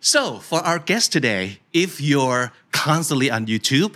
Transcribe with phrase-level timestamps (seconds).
[0.00, 3.94] So, for our guest today, if you're constantly on YouTube,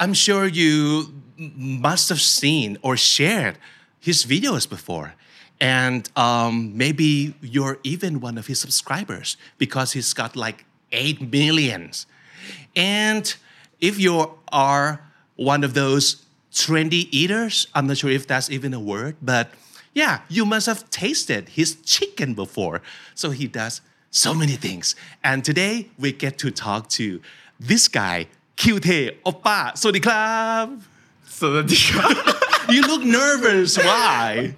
[0.00, 3.58] I'm sure you must have seen or shared
[4.00, 5.14] his videos before.
[5.60, 12.06] And um, maybe you're even one of his subscribers because he's got like 8 millions.
[12.74, 13.32] And
[13.78, 15.04] if you are
[15.36, 19.50] one of those trendy eaters, I'm not sure if that's even a word, but
[19.92, 22.80] yeah, you must have tasted his chicken before.
[23.14, 23.82] So he does
[24.12, 24.94] so many things.
[25.24, 27.20] And today we get to talk to
[27.58, 29.72] this guy, Kyutae Oppa.
[29.72, 30.82] Sawadee krab.
[32.70, 33.76] You look nervous.
[33.76, 34.54] Why?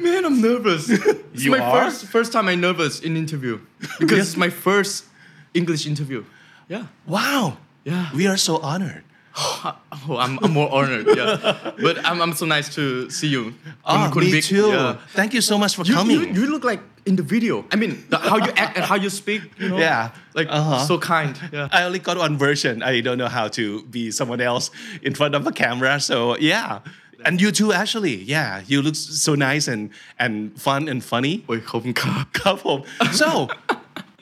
[0.00, 0.88] Man, I'm nervous.
[0.88, 1.84] it's you my are?
[1.84, 3.60] first first time I'm nervous in interview
[4.00, 5.04] because it's my first
[5.52, 6.24] English interview.
[6.68, 6.86] Yeah.
[7.06, 7.58] Wow.
[7.84, 8.08] Yeah.
[8.14, 9.04] We are so honored.
[9.41, 11.05] Oh, I'm, I'm more honored.
[11.15, 11.71] Yeah.
[11.85, 13.53] But I'm, I'm so nice to see you.
[13.85, 14.43] Ah, Kun- Kun me Vic.
[14.43, 14.67] too.
[14.69, 14.97] Yeah.
[15.19, 16.15] Thank you so much for You, coming.
[16.19, 17.63] you, you look like in the video.
[17.71, 19.41] I mean, the, how you act and how you speak.
[19.61, 19.77] You know.
[19.77, 20.11] Yeah.
[20.33, 20.79] Like Uh-huh.
[20.89, 21.33] so kind.
[21.53, 21.69] Yeah.
[21.71, 22.83] I only got one version.
[22.83, 24.71] I don't know how to be someone else
[25.07, 25.93] in front of a camera.
[26.09, 26.79] So yeah.
[27.25, 28.15] And you too, actually.
[28.35, 28.61] Yeah.
[28.71, 29.81] You look so nice and
[30.23, 30.33] and
[30.65, 31.33] fun and funny.
[31.47, 32.79] โอ้ยขอบคุณครับ ครับผม
[33.21, 33.29] So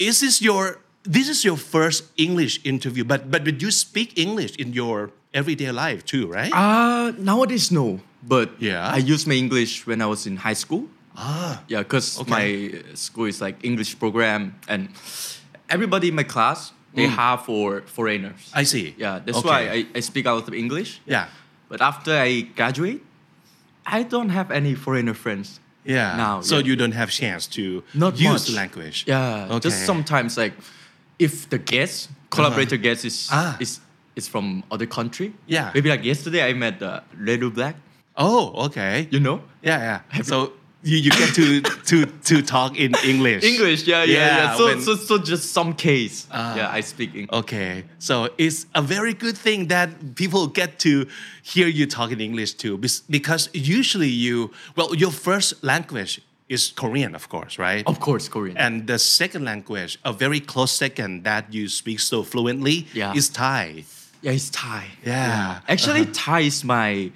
[0.07, 0.63] is this your
[1.04, 5.70] this is your first English interview, but but but you speak English in your everyday
[5.72, 6.52] life too, right?
[6.52, 8.86] Uh, nowadays no, but Yeah?
[8.94, 10.86] I used my English when I was in high school.
[11.16, 11.62] ah.
[11.68, 12.30] Yeah, because Okay.
[12.30, 12.46] my
[12.94, 14.88] school is like English program, and
[15.68, 18.52] everybody in my class they have for foreigners.
[18.52, 18.60] Mm.
[18.60, 18.94] I see.
[18.98, 19.48] Yeah, that's Okay.
[19.48, 21.00] why I, I speak a lot of English.
[21.08, 21.26] Yeah.
[21.68, 23.00] But after I graduate,
[23.86, 25.58] I don't have any foreigner friends.
[25.84, 26.16] Yeah.
[26.16, 26.66] Now, so yeah.
[26.68, 28.46] you don't have chance to Not use much.
[28.46, 29.04] the language.
[29.08, 29.68] Yeah, Okay.
[29.68, 30.52] just sometimes like
[31.22, 33.56] if the guest collaborator guest is Ah.
[33.60, 33.80] is
[34.16, 35.32] is from other country.
[35.46, 35.70] Yeah.
[35.74, 37.76] Maybe like yesterday I met uh, Ledu Black.
[38.16, 39.08] Oh, okay.
[39.10, 39.40] You know.
[39.62, 40.22] Yeah, yeah.
[40.22, 40.52] So
[40.84, 41.60] you, you get to
[41.90, 41.96] to
[42.28, 43.42] to talk in English.
[43.44, 44.36] English, yeah, yeah, yeah.
[44.36, 46.26] Yeah, So, when- so, so just some case.
[46.30, 46.56] Ah.
[46.56, 47.32] yeah, I speak English.
[47.42, 51.06] Okay, so it's a very good thing that people get to
[51.42, 52.76] hear you talk in English too,
[53.08, 57.86] because usually you well, your first language is Korean, of course, right?
[57.86, 58.56] Of course, Korean.
[58.56, 63.14] And the second language, a very close second that you speak so fluently, Yeah.
[63.14, 63.84] is Thai.
[64.22, 64.84] yeah, it's Thai.
[65.04, 65.32] Yeah.
[65.50, 65.60] Uh-huh.
[65.68, 67.10] Actually, Thai is my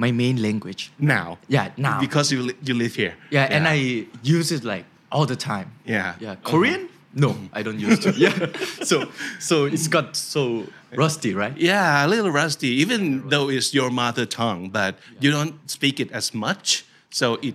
[0.00, 0.92] my main language.
[0.98, 1.98] Now, Yeah, now.
[2.00, 3.14] because you li- you live here.
[3.30, 5.72] Yeah, and I use it like all the time.
[5.84, 6.14] Yeah.
[6.20, 6.32] Yeah.
[6.32, 6.50] Uh-huh.
[6.50, 6.88] Korean?
[7.14, 8.16] No, I don't use it.
[8.16, 8.34] Yeah.
[8.90, 9.08] So
[9.40, 11.56] so it's got so rusty, right?
[11.56, 16.12] Yeah, a little rusty, even though it's your mother tongue, but you don't speak it
[16.12, 17.54] as much, so it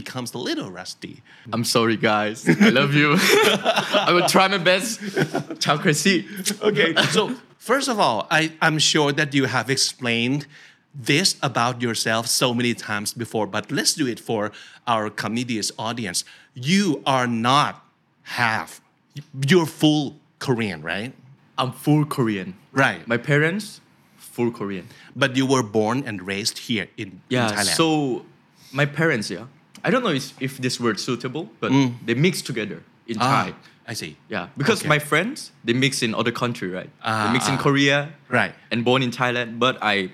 [0.00, 1.14] becomes a little rusty.
[1.54, 2.38] I'm sorry, guys.
[2.66, 3.08] I love you.
[4.08, 5.00] I will try my best.
[5.62, 6.16] Ciao, Chrissy.
[6.70, 7.20] Okay, so
[7.70, 10.46] first of all, I, I'm sure that you have explained
[11.10, 14.42] this about yourself so many times before, but let's do it for
[14.86, 16.24] our comedians audience.
[16.54, 17.72] You are not
[18.40, 18.80] half,
[19.48, 20.04] you're full
[20.38, 21.12] Korean, right?
[21.60, 22.54] I'm full Korean.
[22.72, 23.06] Right.
[23.06, 23.80] My parents,
[24.16, 24.86] full Korean.
[25.14, 27.50] But you were born and raised here in, in Yeah.
[27.52, 27.76] Thailand.
[27.76, 28.24] So
[28.72, 29.46] my parents, yeah.
[29.84, 31.70] I don't know if, if this word's suitable, but
[32.06, 33.22] they mix together in Mm.
[33.22, 33.54] ah, Thai.
[33.88, 34.16] I see.
[34.28, 34.88] Yeah, because Okay.
[34.88, 36.90] my friends they mix in other country, right?
[37.02, 37.56] Ah, they mix in.
[37.56, 38.52] Korea, Right.
[38.70, 39.58] and born in Thailand.
[39.58, 40.10] But I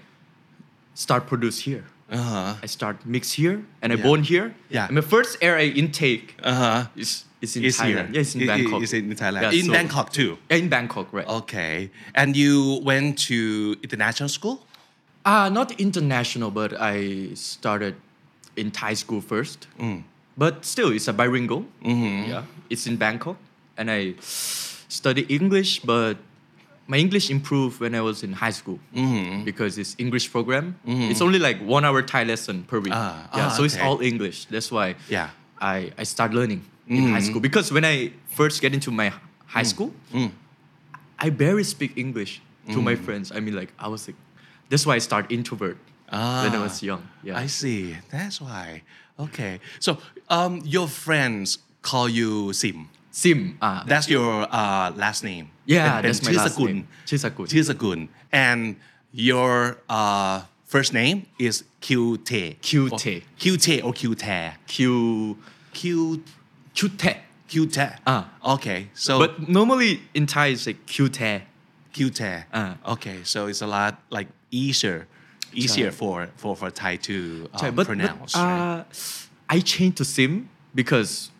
[0.94, 1.84] start produce here.
[2.10, 2.54] Uh-huh.
[2.62, 4.02] I start mix here, and I Yeah.
[4.06, 4.54] born here.
[4.70, 4.86] Yeah.
[4.86, 6.86] And my first air I intake Uh-huh.
[6.96, 7.88] is is in It's Thailand.
[7.88, 8.08] here.
[8.14, 8.82] Yeah, it's in I- I- Bangkok.
[8.82, 9.42] It's in Thailand.
[9.42, 10.38] Yeah, in so- Bangkok too.
[10.48, 11.28] In Bangkok, right?
[11.28, 11.90] Okay.
[12.14, 14.56] And you went to international school?
[15.26, 17.94] Ah, not international, but I started
[18.56, 19.66] in Thai school first.
[19.78, 20.02] Mm.
[20.36, 21.64] But still, it's a bilingual.
[21.84, 22.30] Mm-hmm.
[22.30, 23.36] Yeah, it's in Bangkok,
[23.76, 26.16] and I study English, but
[26.86, 29.44] my English improved when I was in high school Mm-hmm.
[29.44, 30.76] because it's English program.
[30.86, 32.92] It's only like one hour Thai lesson per week.
[32.94, 34.46] Ah, yeah, ah, so it's all English.
[34.46, 35.30] That's why Yeah.
[35.60, 37.30] I I start learning in high Mm-hmm.
[37.30, 39.08] school because when I first get into my
[39.46, 39.72] high Mm.
[39.74, 39.90] school,
[41.18, 42.40] I barely speak English
[42.72, 43.30] to my friends.
[43.32, 44.16] I mean, like I was like,
[44.68, 45.78] that's why I start introvert
[46.14, 47.02] when I was young.
[47.22, 47.34] Yeah.
[47.36, 47.96] Ah, I see.
[48.10, 48.82] That's why.
[49.18, 49.60] Okay.
[49.80, 52.88] So um, your friends call you Sim.
[53.10, 53.58] Sim.
[53.62, 55.50] Ah, That's your uh, last name.
[55.66, 56.66] yeah, And- and that's my last Chisagun.
[56.66, 56.88] name.
[57.06, 57.46] Chisakun.
[57.48, 58.08] Chisagun.
[58.32, 58.76] And
[59.12, 62.58] your uh, first name is QT.
[62.60, 63.22] QT.
[63.38, 64.52] QT or QT.
[64.66, 65.38] Q.
[65.72, 66.22] Q
[66.74, 67.16] Qte.
[67.48, 67.98] QT.
[68.06, 68.30] Ah.
[68.56, 68.88] Okay.
[68.94, 71.42] So But normally in Thai it's like Qte.
[71.92, 72.20] cute.
[72.52, 72.74] Ah.
[72.94, 75.06] okay, so it's a lot like easier,
[75.56, 78.34] easier for for for Thai to um, but, but pronounce.
[78.34, 78.80] right?
[78.80, 78.84] uh,
[79.48, 81.30] I changed to Sim because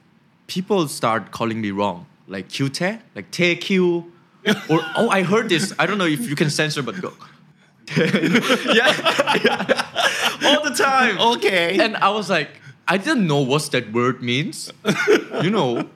[0.47, 2.81] people start calling me wrong like cute
[3.15, 4.13] like you
[4.69, 5.73] or oh I heard this.
[5.79, 7.13] I don't know if you can censor but go.
[7.97, 8.93] Yeah,
[9.45, 9.83] yeah
[10.45, 11.19] all the time.
[11.19, 11.79] Okay.
[11.79, 12.49] and I was like
[12.87, 14.71] I didn't know what that word means.
[15.43, 15.89] You know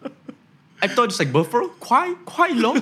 [0.80, 2.80] I thought it's like buffalo quite quite long,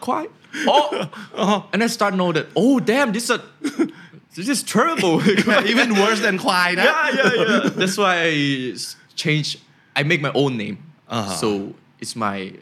[0.00, 0.30] quite
[0.66, 1.68] oh.
[1.72, 3.42] And I start know that oh damn this is a
[4.34, 5.22] this is terrible
[5.66, 6.82] Even worse than Kwai, nah?
[6.84, 7.68] yeah, yeah, yeah.
[7.74, 8.74] That's why I
[9.14, 9.58] change.
[9.96, 10.78] I make my own name.
[11.08, 11.34] Uh-huh.
[11.34, 12.52] So it's my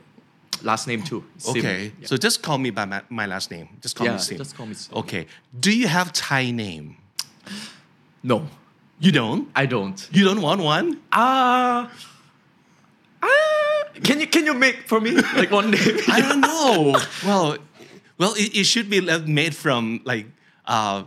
[0.62, 1.24] last name too.
[1.38, 1.56] Sim.
[1.58, 2.06] Okay, Yeah.
[2.06, 3.68] so just call me by my, my last name.
[3.80, 4.36] Just call me Sim.
[4.38, 4.96] just call me Sim.
[4.98, 5.26] Okay.
[5.58, 6.96] Do you have Thai name?
[8.22, 8.46] no,
[9.00, 9.48] You don't?
[9.56, 9.98] I don't.
[10.12, 11.00] You don't want one?
[11.10, 11.90] Ah.
[13.22, 13.84] ah.
[14.04, 15.98] Can you can you make for me like one day?
[16.08, 16.94] I don't know.
[17.26, 17.56] well,
[18.18, 20.26] well, it, it should be made from like
[20.66, 21.04] uh,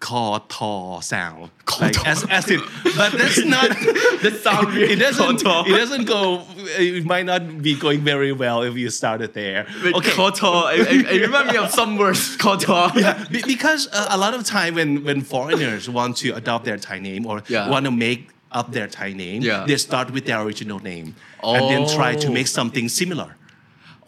[0.00, 1.50] the tho sound.
[1.80, 2.60] Like, as, as in,
[2.96, 3.68] but that's not.
[4.22, 4.76] that sound.
[4.76, 5.42] It doesn't.
[5.42, 6.44] It doesn't go.
[6.56, 9.66] It might not be going very well if you started there.
[9.84, 10.10] Wait, Okay.
[10.10, 10.50] Koto.
[10.50, 12.36] I, I, I remind me of some words.
[12.36, 12.88] Koto.
[12.98, 16.78] Yeah, be- because uh, a lot of time when when foreigners want to adopt their
[16.78, 17.68] Thai name or Yeah.
[17.68, 19.66] want to make up their Thai name, Yeah.
[19.66, 22.32] they start with their original name and then try to Oh.
[22.32, 23.36] make something similar.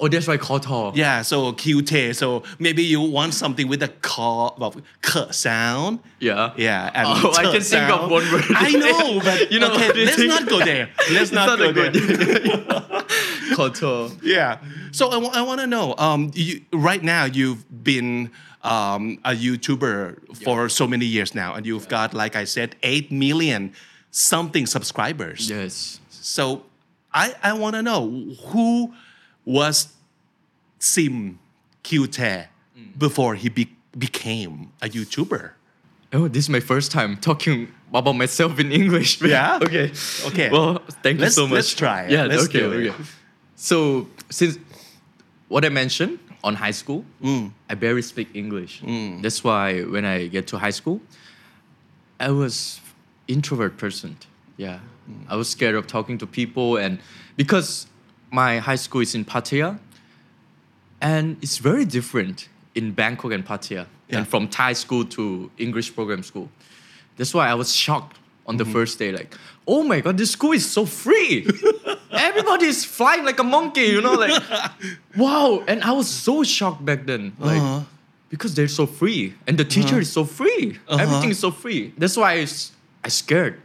[0.00, 0.92] Oh, that's why Koto.
[0.94, 2.16] Yeah, so cute.
[2.16, 6.00] So maybe you want something with a ka, well, k sound.
[6.18, 6.52] Yeah.
[6.56, 8.44] Yeah, and Oh, I can think of one word.
[8.50, 10.28] I know, but You know, okay, what do you let's think?
[10.30, 10.88] not go there.
[11.12, 13.04] Let's not, not go there.
[13.54, 14.10] Koto.
[14.22, 14.58] Yeah.
[14.92, 15.94] So I, wa- I want to know.
[15.98, 18.30] Um, you, right now you've been
[18.62, 23.10] um, a YouTuber for so many years now, and you've got, like I said, eight
[23.12, 23.72] million
[24.10, 25.48] something subscribers.
[25.50, 26.00] Yes.
[26.10, 26.62] So
[27.12, 28.08] I I want to know
[28.48, 28.94] who
[29.50, 29.88] was
[30.78, 31.38] Sim
[31.82, 32.46] Cute
[32.96, 33.64] before he be,
[33.98, 35.50] became a YouTuber.
[36.12, 39.20] Oh, this is my first time talking about myself in English.
[39.22, 39.58] Yeah?
[39.66, 39.90] okay.
[40.26, 40.50] Okay.
[40.50, 41.54] Well, thank Let's- you so much.
[41.56, 42.10] let's try it.
[42.10, 42.24] Yeah.
[42.24, 42.60] Let's okay.
[42.60, 42.88] do it.
[42.90, 43.04] okay.
[43.56, 44.58] So since
[45.48, 47.52] what I mentioned on high school, Mm.
[47.68, 48.82] I barely speak English.
[49.22, 51.00] That's why when I get to high school,
[52.18, 52.80] I was
[53.26, 54.16] introvert person.
[54.56, 54.78] Yeah.
[55.08, 55.26] Mm.
[55.28, 56.98] I was scared of talking to people and
[57.36, 57.86] because
[58.30, 59.78] my high school is in Pattaya
[61.00, 64.18] and it's very different in Bangkok and Pattaya Yeah.
[64.18, 66.48] and from Thai school to English program school.
[67.16, 68.16] That's why I was shocked
[68.46, 69.34] on the first day like,
[69.66, 71.46] "Oh my god, this school is so free."
[72.12, 74.42] Everybody is flying like a monkey, you know, like
[75.16, 77.32] wow, and I was so shocked back then.
[77.38, 77.82] Like Uh-huh.
[78.30, 80.78] because they're so free and the teacher is so free.
[80.88, 81.02] Uh-huh.
[81.02, 81.92] Everything is so free.
[81.98, 82.46] That's why
[83.04, 83.60] I scared.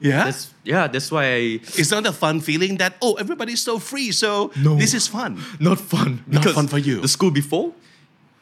[0.00, 0.24] Yeah.
[0.24, 1.60] That's, yeah, that's why I.
[1.76, 5.42] It's not a fun feeling that, oh, everybody's so free, so no, this is fun.
[5.60, 6.24] Not fun.
[6.28, 7.00] Because not fun for you.
[7.00, 7.74] The school before,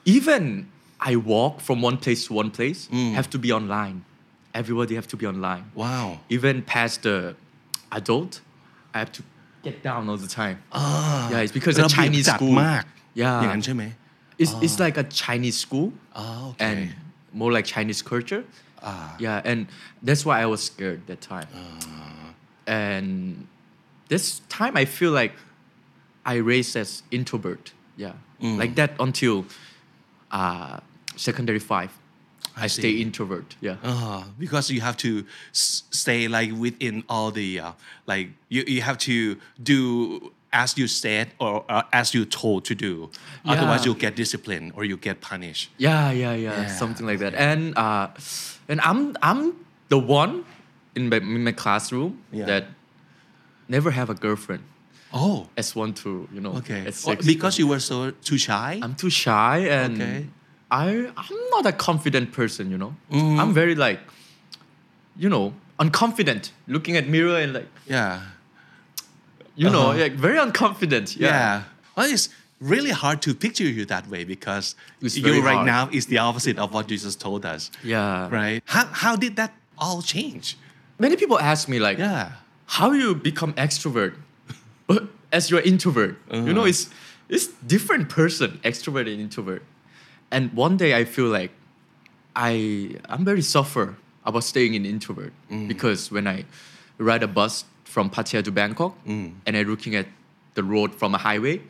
[0.04, 0.68] even
[1.00, 3.12] I walk from one place to one place, mm.
[3.12, 4.04] have to be online.
[4.54, 5.70] Everybody have to be online.
[5.74, 6.20] Wow.
[6.28, 7.34] Even past the
[7.90, 8.40] adult,
[8.94, 9.22] I have to
[9.62, 10.62] get down all the time.
[10.72, 11.30] Ah.
[11.30, 12.52] Yeah, it's because a Chinese school.
[12.52, 12.86] Mark.
[13.14, 13.52] Yeah.
[13.52, 13.90] Eh?
[14.38, 14.84] It's, it's ah.
[14.84, 15.92] like a Chinese school.
[16.14, 16.64] Ah, okay.
[16.64, 16.94] And
[17.32, 18.44] more like Chinese culture.
[18.82, 19.16] Ah.
[19.18, 19.66] Yeah, and
[20.02, 21.46] that's why I was scared that time.
[21.54, 22.34] Ah.
[22.66, 23.46] And
[24.08, 25.32] this time I feel like
[26.24, 27.72] I raised as introvert.
[27.96, 28.58] Yeah, Mm.
[28.58, 29.46] like that until
[30.30, 30.78] uh,
[31.16, 31.90] secondary five.
[32.56, 32.80] I, see.
[32.82, 33.54] stay introvert.
[33.60, 33.76] Yeah.
[33.84, 37.72] Uh, because you have to s- stay like within all the uh,
[38.06, 42.74] like you, you have to do as you said or uh, as you told to
[42.74, 43.10] do
[43.44, 47.34] otherwise you'll get disciplined or you get punished Yeah, yeah, yeah, Yeah, something like that.
[47.34, 48.08] And uh,
[48.68, 49.54] and I'm I'm
[49.88, 50.44] the one
[50.94, 52.46] in my, in my classroom Yeah.
[52.46, 52.64] that
[53.68, 54.62] never have a girlfriend.
[55.12, 56.52] oh S one to you know.
[56.60, 57.08] okay S6.
[57.08, 60.26] Oh, because you were so too shy I'm too shy and Okay.
[60.70, 62.92] I I'm not a confident person, you know.
[63.10, 63.40] Mm-hmm.
[63.40, 64.00] I'm very like,
[65.16, 66.50] you know, unconfident.
[66.66, 68.20] Looking at mirror and like, yeah
[69.56, 69.98] you know, Uh-huh.
[70.04, 71.16] like very unconfident.
[71.16, 71.28] Yeah.
[71.28, 71.62] yeah,
[71.96, 72.28] Well, it's
[72.60, 75.66] really hard to picture you that way because you right hard.
[75.66, 78.28] now is the opposite of what Jesus told us Yeah.
[78.30, 80.56] right how, how did that all change
[80.98, 82.32] Many people ask me like, yeah
[82.66, 84.14] how you become extrovert,
[84.86, 86.68] but as you're introvert, you know, Uh-huh.
[86.68, 86.90] it's
[87.28, 89.62] it's different person, extrovert and introvert.
[90.30, 91.52] And one day I feel like
[92.36, 95.68] I I'm very suffer about staying in introvert Mm.
[95.68, 96.44] because when I
[96.98, 99.32] ride a bus from Pattaya to Bangkok Mm.
[99.46, 100.06] and I'm looking at
[100.54, 101.60] the road from a highway,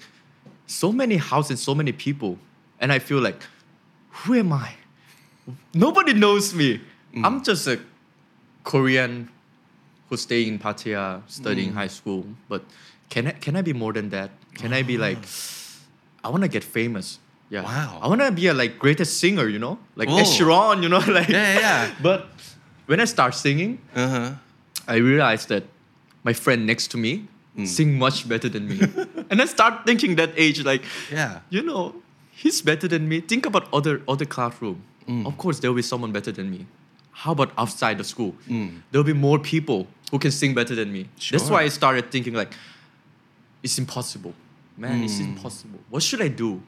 [0.69, 2.39] so many houses, so many people,
[2.81, 3.41] and I feel like,
[4.23, 4.75] who am I?
[5.75, 6.81] Nobody knows me.
[7.15, 7.25] Mm.
[7.27, 7.81] I'm just a
[8.65, 9.29] Korean
[10.09, 11.23] who's staying in Pattaya, Mm.
[11.29, 12.25] studying high school.
[12.49, 12.63] But
[13.09, 14.31] can I can I be more than that?
[14.55, 15.07] Can I be Ah.
[15.09, 15.23] like,
[16.25, 17.19] I want to get famous.
[17.51, 17.63] Yeah.
[17.65, 17.99] Wow.
[18.03, 20.19] I wanna be a like greatest singer, you know, like Whoa.
[20.21, 21.29] Ed Sheeran, you know, like.
[21.29, 21.95] Yeah, yeah, yeah.
[22.09, 22.29] But
[22.87, 24.35] when I start singing, Uh-huh.
[24.87, 25.65] I realized that
[26.25, 27.13] my friend next to me
[27.59, 27.67] Mm.
[27.67, 28.79] sing much better than me,
[29.31, 31.41] and I start thinking that age like, Yeah.
[31.51, 31.95] you know,
[32.31, 33.21] he's better than me.
[33.21, 34.83] Think about other other classroom.
[35.09, 35.27] Mm.
[35.27, 36.67] Of course, there will be someone better than me.
[37.11, 38.33] How about outside the school?
[38.49, 38.83] Mm.
[38.93, 41.09] There will be more people who can sing better than me.
[41.33, 42.53] That's why I started thinking like,
[43.65, 44.35] it's impossible,
[44.77, 45.03] man.
[45.03, 45.81] It's impossible.
[45.91, 46.63] What should I do?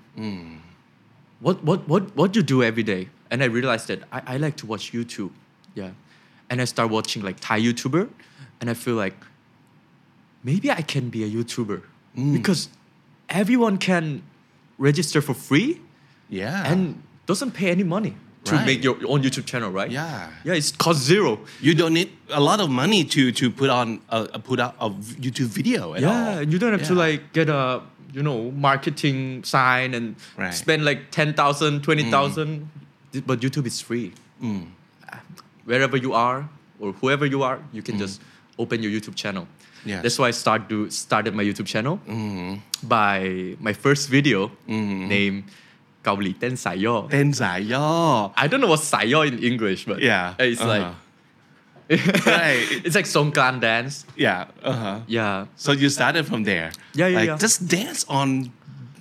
[1.40, 3.08] What what what what do you do every day?
[3.30, 5.30] And I realized that I, I like to watch YouTube.
[5.74, 5.90] Yeah,
[6.50, 8.08] and I start watching like Thai YouTuber,
[8.60, 9.14] and I feel like
[10.44, 11.82] maybe I can be a YouTuber
[12.16, 12.32] Mm.
[12.32, 12.68] because
[13.28, 14.22] everyone can
[14.78, 15.80] register for free
[16.28, 16.70] Yeah.
[16.72, 18.66] and doesn't pay any money to Right.
[18.66, 19.90] make your own YouTube channel, right?
[19.90, 20.30] Yeah.
[20.44, 21.38] Yeah, it's cost zero.
[21.60, 24.74] you don't need a lot of money to to put on a, a put out
[24.80, 24.90] a
[25.24, 26.10] YouTube video at all.
[26.10, 27.82] yeah, and you don't have to like get a
[28.12, 30.54] you know marketing sign and Right.
[30.54, 32.68] spend like 10,000, 20,000.
[33.26, 34.12] But YouTube is free.
[34.42, 34.66] Mm.
[35.64, 36.48] Wherever you are
[36.80, 38.20] or whoever you are, you can just
[38.58, 39.46] open your YouTube channel.
[39.79, 39.89] Mm.
[39.91, 40.01] Yes.
[40.03, 42.51] That's why I start do started my YouTube channel Mm-hmm.
[42.95, 43.19] by
[43.67, 44.39] my first video
[45.15, 45.39] named
[46.05, 47.87] เกาหลีเต้นสายย่อ เต้นสายย่อ
[48.43, 50.25] I don't know what สายย่อ in English but Yeah.
[50.51, 50.73] it's Uh-huh.
[50.73, 50.87] like
[51.89, 52.65] Right.
[52.85, 54.39] it's like Songkran dance Yeah.
[54.71, 54.97] Uh-huh.
[55.17, 56.69] yeah So you started from there.
[56.99, 57.37] Yeah, yeah, like, yeah.
[57.45, 58.27] Just dance on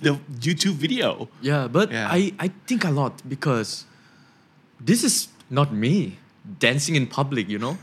[0.05, 0.11] the
[0.47, 1.09] YouTube video.
[1.49, 2.07] Yeah, but Yeah.
[2.17, 3.69] I, I think a lot because
[4.89, 5.15] this is
[5.49, 5.95] not me
[6.65, 7.75] dancing in public, you know?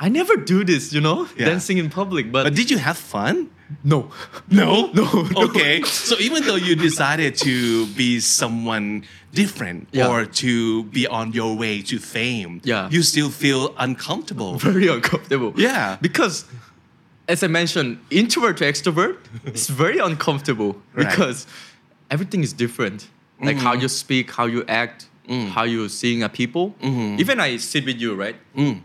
[0.00, 1.28] I never do this, you know?
[1.36, 1.46] Yeah.
[1.46, 3.50] Dancing in public, but, But did you have fun?
[3.82, 4.10] no.
[4.50, 4.90] No.
[4.92, 5.28] No.
[5.36, 5.82] Okay.
[5.82, 10.08] So even though you decided to be someone different Yeah.
[10.08, 12.88] or to be on your way to fame, Yeah.
[12.90, 14.58] you still feel uncomfortable.
[14.58, 15.52] Very uncomfortable.
[15.56, 15.96] Yeah.
[16.00, 16.44] Because
[17.26, 21.08] as I mentioned, introvert to extrovert, it's very uncomfortable Right.
[21.08, 21.46] because
[22.10, 23.08] everything is different.
[23.40, 23.82] Like how mm.
[23.82, 25.48] you speak, how you act, mm.
[25.48, 26.74] how you seeing a people.
[26.82, 27.20] Mm-hmm.
[27.20, 28.36] Even I sit with you, right?
[28.56, 28.80] Mm.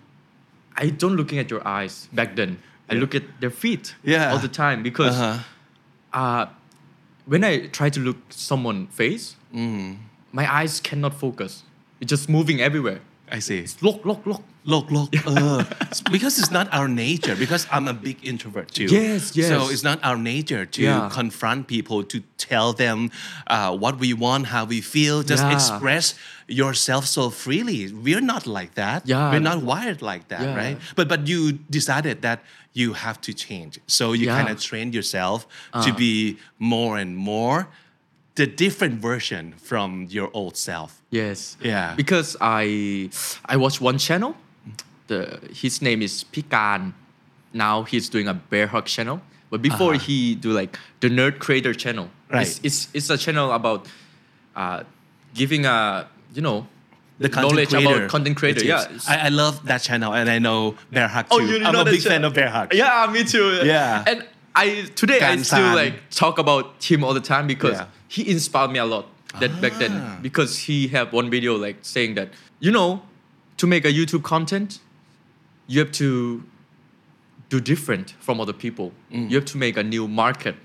[0.79, 2.57] I don't looking at your eyes back then.
[2.89, 4.31] I look at their feet Yeah.
[4.31, 5.39] all the time because Uh-huh.
[6.19, 6.45] uh,
[7.25, 9.35] when I try to look someone face,
[10.31, 11.63] my eyes cannot focus.
[12.01, 12.99] It's just moving everywhere.
[13.31, 13.65] I see.
[13.81, 14.41] Look, look, look.
[14.69, 15.09] Look, look.
[15.25, 15.63] Uh,
[16.11, 17.35] because it's not our nature.
[17.35, 18.85] Because I'm a big introvert too.
[18.85, 19.47] Yes, yes.
[19.49, 21.09] So it's not our nature to Yeah.
[21.11, 23.09] confront people, to tell them
[23.47, 25.55] uh, what we want, how we feel, just Yeah.
[25.57, 26.05] express
[26.47, 27.91] yourself so freely.
[28.05, 28.99] We're not like that.
[29.07, 29.31] Yeah.
[29.31, 30.55] We're not wired like that, Yeah.
[30.63, 30.77] right?
[30.95, 32.39] But but you decided that
[32.73, 33.73] you have to change.
[33.87, 34.29] So you.
[34.29, 34.37] Uh.
[34.37, 35.47] kind of train yourself
[35.85, 37.67] to be more and more
[38.35, 40.91] the different version from your old self.
[41.11, 41.57] Yes.
[41.61, 41.95] Yeah.
[41.95, 43.09] Because I
[43.53, 44.33] I watch one channel.
[45.09, 45.19] The
[45.61, 46.93] his name is Pikan.
[47.51, 49.17] Now he's doing a bear hug channel.
[49.51, 52.07] But before he do like the nerd creator channel.
[52.31, 52.45] Right.
[52.47, 53.87] It's it's, it's a channel about
[54.55, 54.83] uh,
[55.33, 56.67] giving a you know
[57.17, 57.95] the knowledge creator.
[57.95, 58.63] about content creator.
[58.63, 58.85] Yeah.
[59.07, 61.35] I, I love that channel and I know Bear Hug too.
[61.35, 62.27] Oh, you I'm know a big fan channel.
[62.27, 62.73] of Bear Hug.
[62.73, 63.61] Yeah, me too.
[63.65, 64.03] Yeah.
[64.05, 64.25] And
[64.55, 65.75] I today I still San.
[65.75, 67.87] like talk about him all the time because Yeah.
[68.15, 69.05] he inspired me a lot.
[69.41, 70.17] That back then Ah.
[70.21, 73.01] because he have one video like saying that you know
[73.57, 74.79] to make a YouTube content
[75.69, 76.43] you have to
[77.49, 78.91] do different from other people.
[79.11, 79.29] Mm.
[79.29, 80.55] You have to make a new market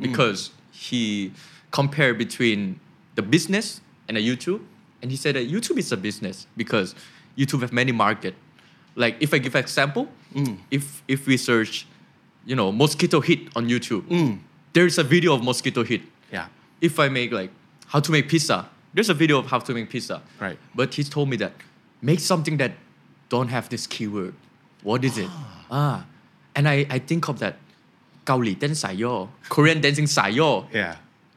[0.00, 1.32] because he
[1.70, 2.80] compared between
[3.14, 4.60] the business and a YouTube
[5.02, 6.94] and he said that YouTube is a business because
[7.36, 8.34] YouTube have many market.
[8.96, 10.58] Like if I give example, Mm.
[10.70, 11.86] if if we search,
[12.44, 14.04] you know, mosquito hit on YouTube,
[14.72, 16.02] there is a video of mosquito hit.
[16.32, 16.46] Yeah.
[16.80, 17.50] If I make like
[17.86, 20.16] how to make pizza, there's a video of how to make pizza.
[20.40, 20.58] Right.
[20.74, 21.52] But he told me that
[22.02, 22.72] make something that
[23.28, 24.34] don't have this keyword.
[24.89, 25.31] What is it?
[25.79, 25.97] Ah.
[26.57, 27.55] And I, I think of that
[28.27, 29.13] เกาหลีเต้นสายย่อ
[29.55, 30.93] Korean dancing สายย่อ Yeah.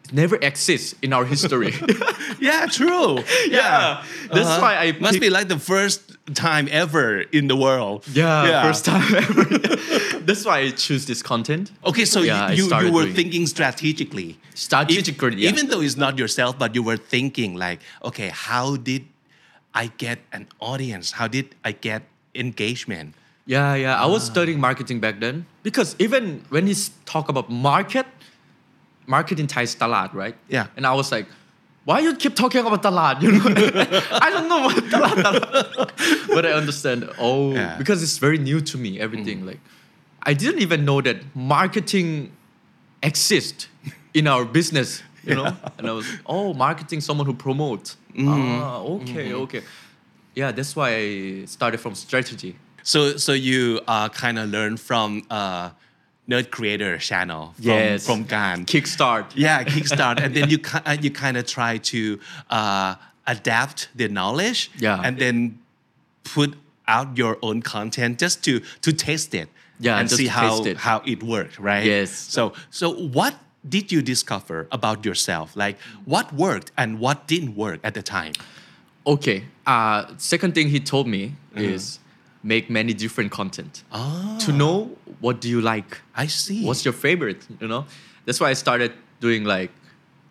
[0.09, 1.73] It never exists in our history.
[2.49, 3.11] Yeah, true.
[3.59, 4.03] Yeah.
[4.37, 5.99] That's why I must pick- be like the first
[6.47, 7.99] time ever in the world.
[8.21, 9.45] yeah, first time ever.
[10.29, 11.65] That's why I choose this content.
[11.91, 14.31] Okay, so Yeah, I you, you, you started were doing- thinking strategically.
[14.67, 15.51] Strategically, yeah.
[15.53, 17.79] Even though it's not yourself, but you were thinking like,
[18.09, 19.03] okay, how did
[19.83, 21.07] I get an audience?
[21.19, 22.01] How did I get
[22.45, 23.09] engagement?
[23.48, 24.02] Yeah, yeah.
[24.02, 24.32] I was ah.
[24.34, 26.76] studying marketing back then because even when he
[27.06, 28.06] talk about market,
[29.08, 30.36] marketing ties talad, right?
[30.50, 30.68] Yeah.
[30.76, 31.28] And I was like,
[31.86, 33.22] why you keep talking about talad?
[33.24, 33.46] You know,
[34.26, 36.28] I don't know what talad, talad.
[36.36, 37.10] but I understand.
[37.18, 37.78] Oh, yeah.
[37.78, 39.00] because it's very new to me.
[39.00, 39.48] Everything mm.
[39.48, 39.60] like,
[40.24, 42.34] I didn't even know that marketing
[43.02, 43.70] exists
[44.14, 45.02] in our business.
[45.24, 45.44] You yeah.
[45.44, 47.96] know, and I was oh, marketing, someone who promotes.
[48.14, 48.26] Mm.
[48.26, 48.62] Mm-hmm.
[48.62, 49.44] Ah, okay, mm-hmm.
[49.44, 49.62] okay.
[50.36, 52.58] Yeah, that's why I started from strategy.
[52.88, 55.72] So, so you uh, kind of learn from uh,
[56.30, 58.06] nerd creator channel from, Yes.
[58.06, 58.66] from Gan.
[58.66, 59.26] Kickstart.
[59.36, 62.00] yeah kickstart and then you uh, you kind of try to
[62.50, 62.96] uh,
[63.36, 65.02] adapt the knowledge Yeah.
[65.06, 65.60] and then
[66.24, 66.52] put
[66.88, 68.54] out your own content just to
[68.86, 70.78] to taste it Yeah, and see how it.
[70.88, 72.12] how it worked right Yes.
[72.36, 72.42] so
[72.80, 72.86] so
[73.18, 73.34] what
[73.76, 78.34] did you discover about yourself like what worked and what didn't work at the time
[79.06, 79.40] Okay.
[79.66, 81.24] Uh, second thing he told me
[81.56, 81.74] Uh-huh.
[81.76, 82.00] is
[82.44, 84.38] make many different content oh.
[84.42, 86.02] to know what do you like.
[86.16, 86.66] I see.
[86.66, 87.46] What's your favorite?
[87.60, 87.86] You know,
[88.26, 89.72] that's why I started doing like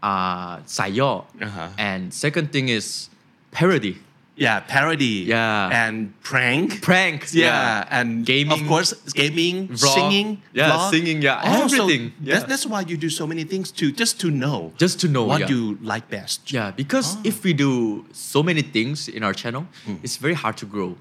[0.03, 1.25] uh, sayo.
[1.41, 1.69] Uh-huh.
[1.79, 3.11] And second thing is
[3.51, 3.99] parody.
[4.37, 5.25] Yeah, parody.
[5.25, 5.71] Yeah.
[5.73, 6.83] And prank.
[6.83, 7.35] Pranks.
[7.35, 7.47] Yeah.
[7.47, 7.89] yeah.
[7.91, 8.61] And gaming.
[8.61, 10.43] Of course, gaming, vlog, singing.
[10.53, 10.91] Yeah, vlog.
[10.91, 11.23] singing.
[11.23, 12.09] Yeah, oh, everything.
[12.09, 12.35] So yeah.
[12.35, 14.73] That's, that's, why you do so many things to just to know.
[14.77, 15.49] Just to know what yeah.
[15.49, 16.53] you like best.
[16.53, 17.21] Yeah, because oh.
[17.25, 19.99] if we do so many things in our channel, mm.
[20.05, 20.97] it's very hard to grow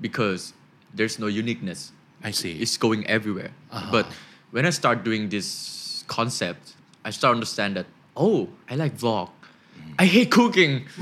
[0.00, 0.52] because
[0.98, 1.92] there's no uniqueness.
[2.22, 3.50] I see It's going everywhere.
[3.70, 3.90] Uh-huh.
[3.94, 4.06] But
[4.54, 5.48] when I start doing this
[6.06, 6.72] concept,
[7.04, 9.28] I start understand that oh, I like vlog.
[9.98, 10.72] I hate cooking.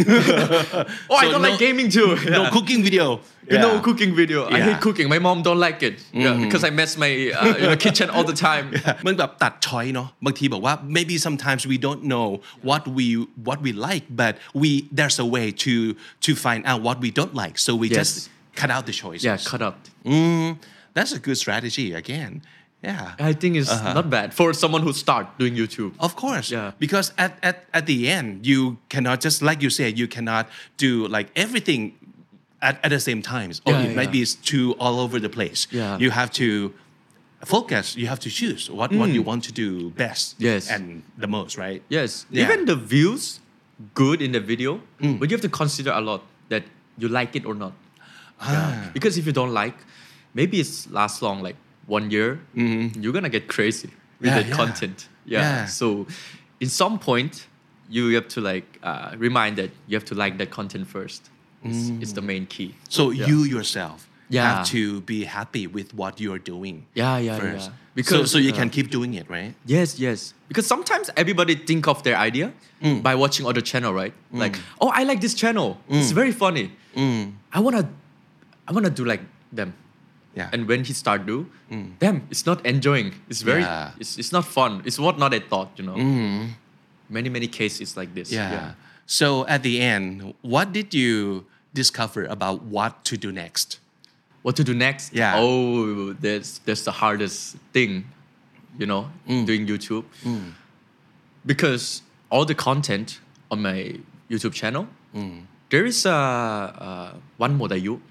[1.09, 2.09] oh, I So don't no- like gaming too.
[2.37, 2.51] no Yeah.
[2.51, 3.21] cooking video
[3.53, 3.81] You know, Yeah.
[3.87, 4.41] cooking video.
[4.45, 4.65] I Yeah.
[4.69, 5.09] hate cooking.
[5.15, 7.11] My mom don't like it yeah, because I mess my
[7.41, 8.67] uh, you know, kitchen all the time.
[9.07, 12.27] มันแบบตัดช้อยเนาะบางทีบอกว่า maybe sometimes we don't know
[12.69, 13.07] what we
[13.49, 15.75] what we like but we there's a way to
[16.27, 17.99] to find out what we don't like so we Yes.
[18.01, 18.15] just
[18.60, 19.78] cut out the choices Yeah, cut out.
[20.06, 20.58] Mm,
[20.96, 22.34] that's a good strategy again
[22.90, 23.94] yeah I think it's Uh-huh.
[24.00, 25.92] not bad for someone who start doing YouTube.
[26.08, 26.48] Of course.
[26.56, 26.72] Yeah.
[26.84, 28.60] Because at, at, at the end, you
[28.94, 30.46] cannot just like you said, you cannot
[30.86, 31.82] do like everything
[32.68, 33.50] at, at the same time.
[33.66, 34.22] Or Yeah, it might yeah.
[34.22, 35.60] be too all over the place.
[35.72, 35.98] Yeah.
[36.04, 36.48] You have to
[37.54, 37.96] focus.
[37.98, 40.38] You have to choose what, what you want to do best.
[40.38, 40.44] Mm.
[40.50, 40.70] Yes.
[40.70, 40.84] And
[41.18, 41.82] the most, right?
[41.90, 42.26] Yes.
[42.30, 42.44] Yeah.
[42.46, 43.40] Even the views
[43.94, 45.18] good in the video, Mm.
[45.20, 46.64] but you have to consider a lot that
[47.02, 47.74] you like it or not.
[48.40, 48.52] Ah.
[48.52, 48.90] Yeah.
[48.94, 49.76] Because if you don't like,
[50.34, 51.56] maybe it's lasts long like
[51.88, 52.40] one year.
[52.54, 53.90] You're gonna get crazy
[54.20, 54.38] with Mm-hmm.
[54.38, 54.56] Yeah, the yeah.
[54.56, 55.10] content.
[55.26, 55.40] Yeah.
[55.42, 55.66] Yeah.
[55.66, 56.08] So,
[56.60, 57.48] in some point,
[57.90, 61.30] you have to like uh, remind that you have to like that content first.
[61.64, 62.76] It's, it's the main key.
[62.90, 64.44] So you yourself Yeah.
[64.58, 66.86] have to be happy with what you're doing.
[66.94, 67.70] Yeah, yeah, first.
[67.70, 67.76] yeah.
[67.96, 69.54] Because so, so you uh, can keep doing it, right?
[69.66, 70.34] Yes, yes.
[70.48, 73.02] Because sometimes everybody think of their idea Mm.
[73.02, 74.14] by watching other channel, right?
[74.32, 75.78] Like, oh, I like this channel.
[75.90, 76.16] It's Mm.
[76.16, 76.72] very funny.
[76.96, 77.90] I wanna,
[78.68, 79.74] I wanna do like them.
[80.36, 80.50] Yeah.
[80.54, 81.48] And when he start do,
[82.00, 83.14] damn, it's not enjoying.
[83.30, 83.66] It's very, Mm.
[83.66, 83.92] Yeah.
[84.00, 84.82] it's, it's not fun.
[84.86, 85.96] It's what not a thought, you know.
[87.10, 88.32] Many many cases like this.
[88.32, 88.74] Yeah.
[89.06, 93.80] So at the end, what did you discover about what to do next?
[94.44, 95.14] What to do next?
[95.14, 95.36] Yeah.
[95.38, 98.06] Oh, that's that's the hardest thing,
[98.78, 99.46] you know, Mm.
[99.46, 100.04] doing YouTube.
[101.46, 103.96] Because all the content on my
[104.30, 105.46] YouTube channel, Mm.
[105.70, 108.02] there is a, a one more that you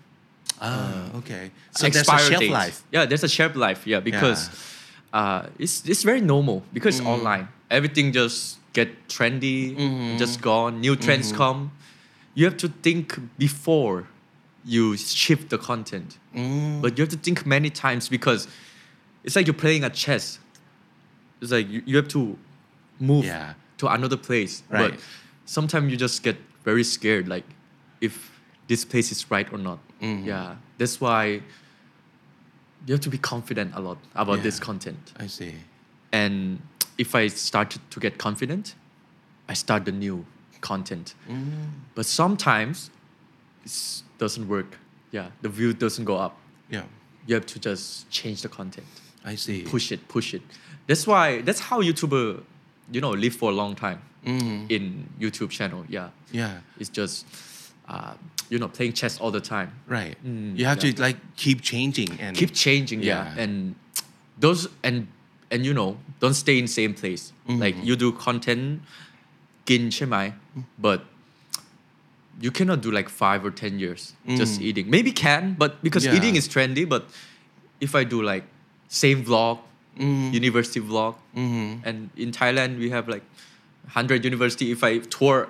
[0.60, 1.50] Ah, okay.
[1.72, 2.82] So there's a shelf life.
[2.92, 3.86] Yeah, there's a shelf life.
[3.86, 4.50] Yeah, because
[5.12, 7.06] Uh, it's it's very normal because Mm.
[7.06, 7.48] online.
[7.70, 10.18] Everything just get trendy, Mm-hmm.
[10.18, 10.80] just gone.
[10.80, 11.70] New trends come.
[12.34, 14.04] You have to think before
[14.64, 16.82] you shift the content, Mm.
[16.82, 18.46] but you have to think many times because
[19.24, 20.38] it's like you're playing a chess.
[21.40, 22.36] It's like you, you have to
[23.00, 23.54] move Yeah.
[23.78, 24.90] to another place, Right.
[24.92, 25.00] but
[25.46, 27.44] sometimes you just get very scared, like
[28.00, 28.30] if
[28.68, 29.78] this place is right or not.
[30.00, 30.26] Mm-hmm.
[30.26, 31.40] Yeah, that's why
[32.86, 35.12] you have to be confident a lot about this content.
[35.18, 35.54] I see.
[36.12, 36.60] And
[36.98, 38.74] if I start to, get confident,
[39.48, 40.24] I start the new
[40.60, 41.14] content.
[41.28, 41.50] Mm.
[41.94, 42.90] But sometimes
[43.64, 44.78] it doesn't work.
[45.10, 46.36] Yeah, the view doesn't go up.
[46.70, 46.84] Yeah.
[47.26, 48.86] You have to just change the content,
[49.24, 49.62] I see.
[49.62, 50.42] push it, push it.
[50.86, 52.42] That's why that's how YouTuber,
[52.92, 55.84] you know, live for a long time in YouTube channel.
[55.88, 56.58] Yeah, Yeah.
[56.78, 57.26] it's just,
[57.88, 58.14] uh,
[58.48, 60.92] you know playing chess all the time right mm, you have yeah.
[60.92, 63.34] to like keep changing and keep changing yeah.
[63.34, 63.42] yeah.
[63.42, 63.74] and
[64.38, 65.08] those and
[65.50, 67.60] and you know don't stay in same place mm-hmm.
[67.60, 68.82] like you do content
[69.66, 70.32] gin shemai
[70.78, 71.04] but
[72.40, 74.36] you cannot do like five or ten years mm.
[74.36, 76.14] just eating maybe can but because yeah.
[76.14, 77.06] eating is trendy but
[77.80, 78.44] if i do like
[78.88, 79.58] same vlog
[79.98, 80.32] mm.
[80.32, 81.80] university vlog mm-hmm.
[81.84, 83.24] and in thailand we have like
[83.84, 85.48] 100 university if i tour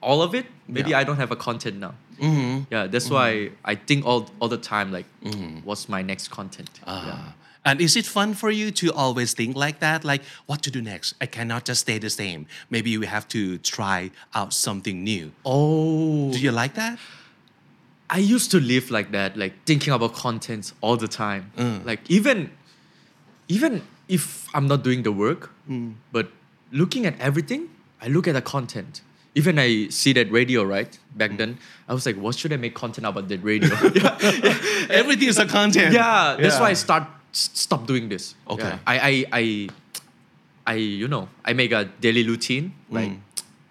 [0.00, 0.98] all of it maybe Yeah.
[1.00, 1.94] I don't have a content now
[2.70, 5.06] yeah that's why I think all all the time like
[5.64, 6.92] what's my next content yeah.
[7.14, 7.34] Ah.
[7.68, 10.04] And is it fun for you to always think like that?
[10.04, 11.14] Like, what to do next?
[11.20, 12.46] I cannot just stay the same.
[12.70, 15.32] Maybe we have to try out something new.
[15.44, 17.00] oh Do you like that?
[18.08, 21.50] I used to live like that, like thinking about content all the time.
[21.58, 21.84] Mm.
[21.84, 22.52] Like even,
[23.48, 25.94] even if I'm not doing the work, Mm.
[26.12, 26.26] but
[26.70, 27.68] looking at everything,
[28.00, 29.00] I look at the content.
[29.36, 30.98] Even I see that radio, right?
[31.14, 33.68] Back then, I was like, what should I make content about that radio?
[33.94, 34.16] yeah,
[34.90, 35.92] Everything is a content.
[35.92, 37.04] yeah, that's why I start
[37.36, 38.34] stop doing this.
[38.48, 38.62] Okay.
[38.64, 38.78] Yeah.
[38.86, 39.68] I, I, I,
[40.66, 42.72] I, you know, I make a daily routine.
[42.90, 42.94] Mm.
[42.94, 43.12] Like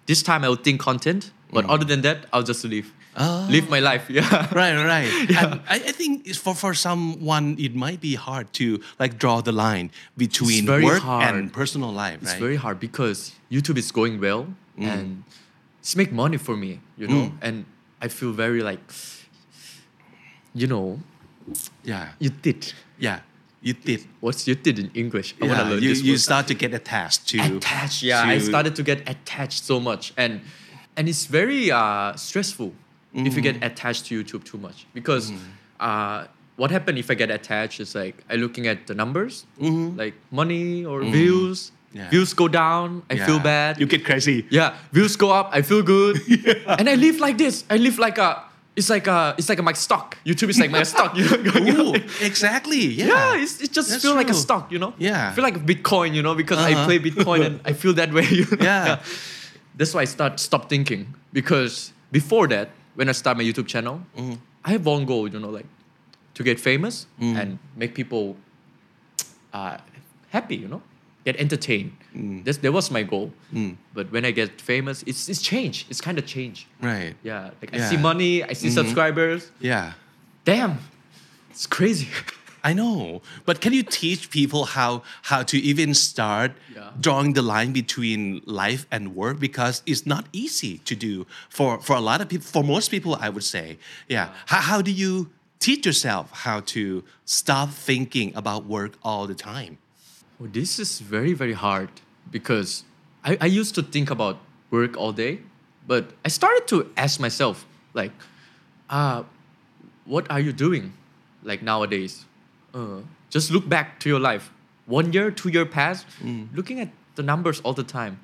[0.06, 1.70] this time I will think content, but mm.
[1.70, 3.46] other than that, I'll just live, Oh.
[3.50, 4.10] live my life.
[4.10, 4.28] Yeah.
[4.54, 5.10] Right, right.
[5.40, 9.52] And I, I think for for someone it might be hard to like draw the
[9.52, 11.34] line between work hard.
[11.34, 12.40] and personal life, It's right?
[12.40, 14.46] very hard because YouTube is going well
[14.78, 14.84] mm.
[14.86, 15.24] and
[15.86, 17.32] it's make money for me, you know, mm.
[17.40, 17.64] and
[18.02, 18.80] I feel very like,
[20.52, 20.98] you know,
[21.84, 22.72] yeah, you did.
[22.98, 23.20] yeah.
[23.62, 24.04] You did.
[24.20, 25.36] What's you did in English?
[25.40, 26.20] I Yeah, learn you, this you word.
[26.20, 30.40] start to get attached to attached yeah i started to get attached so much and
[30.96, 32.72] and it's very uh, stressful
[33.14, 33.48] if you mm.
[33.48, 35.38] get attached to youtube too much because mm.
[35.80, 36.26] uh,
[36.60, 39.96] what happened if i get attached is like i looking at the numbers mm-hmm.
[40.02, 42.10] like money or views Yeah.
[42.12, 44.44] views go down i feel bad You get crazy.
[44.50, 46.14] yeah views go up i feel good
[46.78, 48.30] and i live like this i live like a
[48.80, 51.88] it's like a it's like a, my stock youtube is like my stock you know
[51.88, 51.94] Ooh,
[52.30, 52.84] exactly.
[53.00, 53.06] Yeah.
[53.12, 54.92] yeah, it's, it just That's feel like a stock, you know.
[54.98, 55.30] Yeah.
[55.30, 56.84] I feel like Bitcoin, you know, because I Uh-huh.
[56.88, 58.26] play Bitcoin and I feel that way.
[58.38, 58.58] You know?
[58.68, 59.00] Yeah.
[59.78, 61.72] That's why I start stop thinking because
[62.18, 64.36] before that, when I start my YouTube channel, Mm-hmm.
[64.68, 65.68] I have one goal, you know, like
[66.36, 67.34] to get famous Mm.
[67.40, 67.48] and
[67.82, 68.24] make people
[69.52, 69.76] uh,
[70.36, 70.82] happy, you know,
[71.26, 71.90] get entertained.
[72.14, 72.44] Mm.
[72.44, 73.28] That's, that was my goal.
[73.96, 75.76] But when I get famous, it's it's change.
[75.90, 76.58] It's kind of change.
[76.90, 77.14] Right.
[77.30, 79.42] Yeah, like I see money, I see subscribers.
[79.60, 79.92] Yeah.
[80.44, 80.72] Damn,
[81.50, 82.08] it's crazy.
[82.70, 86.90] I know, but can you teach people how how to even start Yeah.
[87.06, 88.20] drawing the line between
[88.62, 91.12] life and work because it's not easy to do
[91.56, 92.46] for for a lot of people.
[92.56, 93.66] For most people, I would say,
[94.14, 94.26] yeah.
[94.52, 95.12] How how do you
[95.66, 96.82] teach yourself how to
[97.24, 99.72] stop thinking about work all the time?
[100.38, 101.88] Well, this is very, very hard
[102.30, 102.84] because
[103.24, 104.38] I, I used to think about
[104.70, 105.40] work all day,
[105.86, 108.12] but I started to ask myself, like,
[108.90, 109.22] uh,
[110.04, 110.92] what are you doing
[111.42, 112.24] like nowadays?
[112.74, 114.52] Uh, just look back to your life.
[114.86, 116.06] One year, two year past,
[116.54, 118.18] looking at the numbers all the time.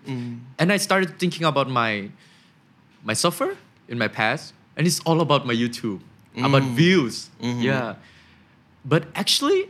[0.59, 2.11] And I started thinking about my
[3.03, 3.57] my suffer
[3.88, 6.01] in my past, and it's all about my YouTube,
[6.44, 7.31] about views.
[7.40, 7.94] Yeah.
[8.85, 9.68] But actually,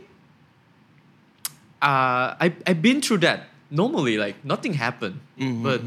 [1.83, 3.47] uh, I, I've been through that.
[3.69, 5.63] Normally, like nothing happened, mm-hmm.
[5.63, 5.81] but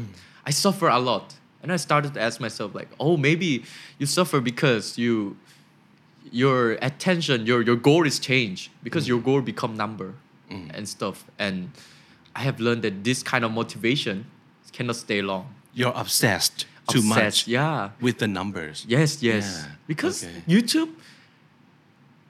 [0.45, 1.35] I suffer a lot.
[1.63, 3.63] And I started to ask myself, like, oh, maybe
[3.97, 5.37] you suffer because you,
[6.31, 9.09] your attention, your, your goal is changed because mm.
[9.09, 10.13] your goal become number
[10.51, 10.69] mm.
[10.73, 11.25] and stuff.
[11.39, 11.71] And
[12.35, 14.27] I have learned that this kind of motivation
[14.71, 15.55] cannot stay long.
[15.73, 17.89] You're obsessed too Obsessed, much Yeah.
[17.99, 18.85] with the numbers.
[18.87, 19.65] Yes, yes.
[19.65, 20.43] Yeah, Because okay.
[20.47, 20.93] YouTube,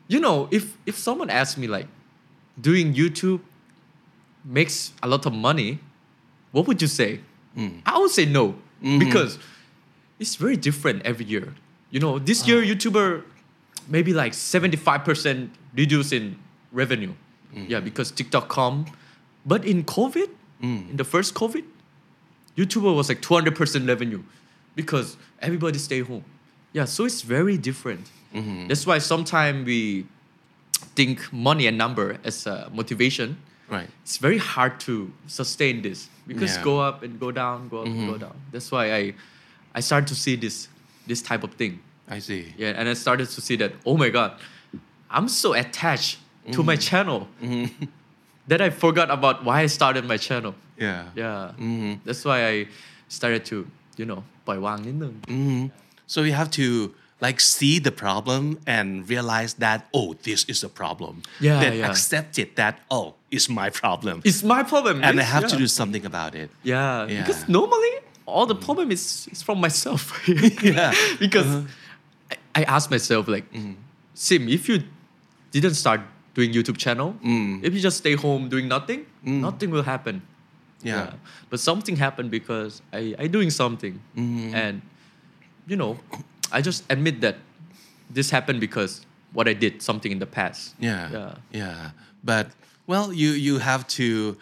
[0.07, 1.87] you know, if if someone asks me like,
[2.59, 3.41] doing YouTube
[4.47, 5.79] makes a lot of money,
[6.51, 7.19] what would you say?
[7.55, 7.81] Mm.
[7.85, 8.99] I would say no Mm-hmm.
[8.99, 9.39] because
[10.19, 11.55] it's very different every year.
[11.89, 12.47] You know, this Ah.
[12.47, 13.23] year YouTuber
[13.89, 16.37] maybe like seventy five percent reduce in
[16.71, 17.13] revenue.
[17.55, 17.69] Mm.
[17.69, 18.85] Yeah, because TikTok come,
[19.45, 20.29] but in COVID,
[20.61, 20.91] Mm.
[20.91, 21.63] in the first COVID,
[22.55, 24.21] YouTuber was like 200% revenue
[24.75, 26.23] because everybody stay home.
[26.73, 28.09] Yeah, so it's very different.
[28.33, 28.67] Mm-hmm.
[28.67, 30.05] That's why sometimes we
[30.95, 33.37] think money and number as a motivation.
[33.76, 33.88] Right.
[34.04, 34.94] It's very hard to
[35.38, 35.98] sustain this
[36.30, 36.62] because Yeah.
[36.70, 38.36] go up and go down, go up and go down.
[38.52, 39.02] That's why I,
[39.78, 40.56] I started to see this,
[41.10, 41.74] this type of thing.
[42.16, 42.42] I see.
[42.62, 44.30] Yeah, and I started to see that, oh my God,
[45.16, 46.18] I'm so attached
[46.56, 47.20] to my channel
[48.48, 50.54] that I forgot about why I started my channel.
[50.76, 51.04] Yeah.
[51.14, 51.52] Yeah.
[51.58, 51.92] Mm-hmm.
[52.04, 52.54] That's why I
[53.08, 53.56] started to,
[54.00, 55.14] you know, ปล่อยวางนิดนึง
[56.12, 56.66] So you have to
[57.26, 58.42] like see the problem
[58.76, 61.14] and realize that oh this is a problem.
[61.46, 61.88] Yeah, Then yeah.
[61.88, 64.21] accept it that oh it's my problem.
[64.23, 65.03] It's my problem.
[65.03, 65.49] and I have yeah.
[65.49, 66.49] to do something about it.
[66.63, 67.21] Yeah, Yeah.
[67.21, 67.89] because normally
[68.25, 70.21] all the problem is, is from myself.
[70.63, 70.93] Yeah.
[71.19, 72.35] because uh-huh.
[72.55, 73.73] I, I asked myself like, mm-hmm.
[74.13, 74.83] Sim, if you
[75.51, 76.01] didn't start
[76.33, 77.63] doing YouTube channel, mm.
[77.63, 79.41] if you just stay home doing nothing, mm.
[79.41, 80.23] nothing will happen.
[80.81, 81.13] Yeah.
[81.49, 84.55] But something happened because I I doing something, mm-hmm.
[84.55, 84.81] and
[85.67, 85.97] you know,
[86.51, 87.37] I just admit that
[88.09, 90.73] this happened because what I did something in the past.
[90.79, 91.11] Yeah.
[91.11, 91.33] Yeah.
[91.51, 91.91] Yeah.
[92.23, 92.56] But
[92.87, 94.37] well, you you have to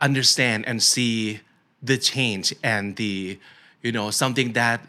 [0.00, 1.40] understand and see
[1.82, 3.38] the change and the
[3.82, 4.80] you know something that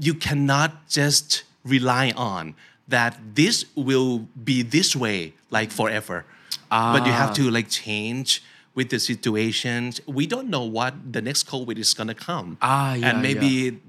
[0.00, 2.54] you cannot just rely on
[2.88, 6.24] that this will be this way like forever.
[6.70, 8.42] But you have to like change
[8.74, 10.00] with the situations.
[10.06, 12.58] We don't know what the next COVID is gonna come.
[12.60, 13.80] Ah, yeah, and maybe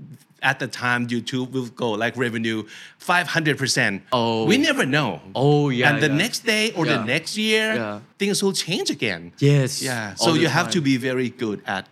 [0.42, 2.64] at the time YouTube will go like revenue
[3.00, 4.02] 500%.
[4.12, 4.46] Oh.
[4.46, 5.22] We never know.
[5.36, 5.90] Oh yeah.
[5.92, 6.16] and the yeah.
[6.16, 8.00] next day or the next year, Yeah.
[8.18, 9.32] things will change again.
[9.40, 9.82] Yes.
[9.82, 10.16] Yeah.
[10.20, 11.88] all So you have to be very good at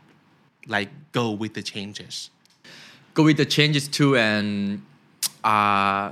[0.68, 2.30] like go with the changes.
[3.14, 4.82] go with the changes too and
[5.44, 6.12] uh,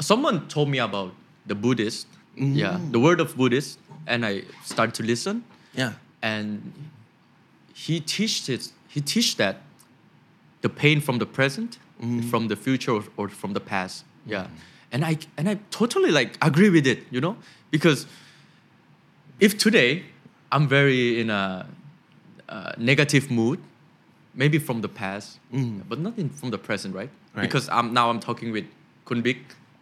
[0.00, 1.14] someone told me about
[1.46, 5.44] the buddhist Yeah, the word of Buddhist, and I started to listen,
[5.76, 5.92] Yeah.
[6.22, 6.72] and
[7.74, 9.56] he teaches he teach that
[10.62, 12.20] the pain from the present, mm-hmm.
[12.30, 14.04] from the future, or, or from the past.
[14.26, 14.54] Yeah, mm-hmm.
[14.92, 17.04] and I and I totally like agree with it.
[17.10, 17.36] You know,
[17.70, 18.06] because
[19.40, 20.04] if today
[20.50, 21.66] I'm very in a,
[22.48, 23.58] uh negative mood,
[24.34, 25.82] maybe from the past, mm.
[25.88, 27.10] but not in, from the present, right?
[27.34, 27.42] Right.
[27.42, 28.64] Because I'm now I'm talking with
[29.04, 29.38] Kun Big,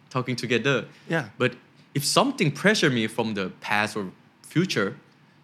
[0.09, 0.85] talking together.
[1.07, 1.29] Yeah.
[1.37, 1.55] But
[1.93, 4.97] if something pressure me from the past or future,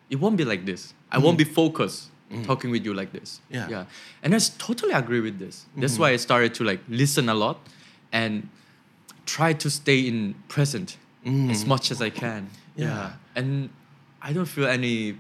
[0.10, 0.94] it won't be like this.
[1.12, 1.50] I won't mm-hmm.
[1.50, 2.44] be focused Mm-hmm.
[2.44, 3.40] talking with you like this.
[3.50, 3.70] Yeah.
[3.70, 3.86] Yeah.
[4.22, 5.66] And I totally agree with this.
[5.78, 6.02] That's mm-hmm.
[6.02, 7.58] why I started to like listen a lot
[8.12, 8.50] and
[9.26, 11.50] try to stay in present mm.
[11.50, 12.50] as much as I can.
[12.76, 13.14] Yeah.
[13.34, 13.70] And
[14.22, 15.16] I don't feel any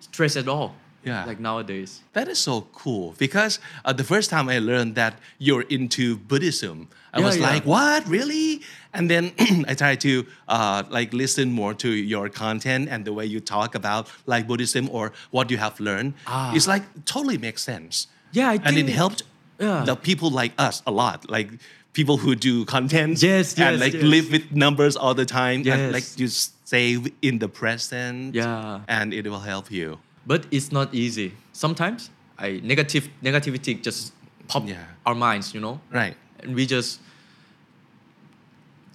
[0.00, 0.76] stress at all.
[1.04, 1.24] Yeah.
[1.24, 2.00] Like nowadays.
[2.12, 6.88] That is so cool because uh, the first time I learned that you're into Buddhism,
[7.14, 7.50] I Yeah, was yeah.
[7.50, 8.60] like, "What, really?"
[8.92, 9.32] And then
[9.68, 13.74] I tried to uh, like listen more to your content and the way you talk
[13.74, 16.14] about like Buddhism or what you have learned.
[16.26, 16.52] Ah.
[16.54, 18.08] It's like totally makes sense.
[18.32, 19.22] Yeah, I and it helped
[19.60, 19.84] Yeah.
[19.86, 21.48] the people like us a lot, like
[21.92, 24.02] people who do content Yes, and yes, like yes.
[24.02, 25.92] live with numbers all the time and Yes.
[25.92, 28.34] like you stay in the present.
[28.34, 28.80] Yeah.
[28.88, 29.98] and it will help you.
[30.27, 31.29] But it's not easy.
[31.51, 33.99] Sometimes I negative negativity just
[34.47, 34.77] pop Yeah.
[35.07, 35.75] our minds, you know?
[35.99, 36.15] Right.
[36.43, 36.99] and we just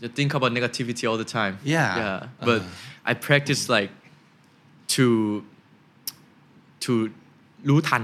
[0.01, 1.55] just think about negativity all the time.
[1.65, 1.97] Yeah.
[1.97, 2.27] Yeah.
[2.49, 3.11] But Uh-huh.
[3.11, 3.91] I practice like
[4.95, 5.07] to
[6.85, 6.93] to
[7.69, 8.03] รู้ทัน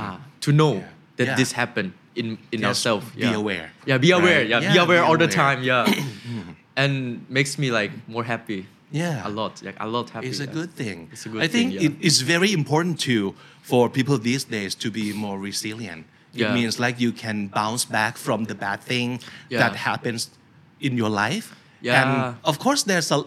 [0.00, 0.80] ah, to know Mm.
[0.82, 1.16] Yeah.
[1.18, 1.36] that Yeah.
[1.40, 3.06] this happened in in Just ourselves.
[3.16, 3.40] be yeah.
[3.42, 3.66] aware.
[3.88, 4.40] Yeah, be aware.
[4.42, 4.50] Right.
[4.52, 5.42] Yeah, Yeah, be aware be all the aware.
[5.42, 5.58] time.
[5.70, 5.84] Yeah,
[6.82, 6.92] and
[7.36, 8.60] makes me like more happy.
[8.95, 9.27] Yeah.
[9.27, 9.61] a lot.
[9.67, 10.27] Like a lot happy.
[10.27, 11.09] It's a good thing.
[11.11, 11.89] It's a good I think thing, yeah.
[11.89, 16.05] it is very important too for people these days to be more resilient.
[16.33, 16.53] It Yeah.
[16.53, 19.59] means like you can bounce back from the bad thing Yeah.
[19.63, 20.29] that happens
[20.79, 21.47] in your life.
[21.81, 22.01] Yeah.
[22.01, 23.19] And of course, there's a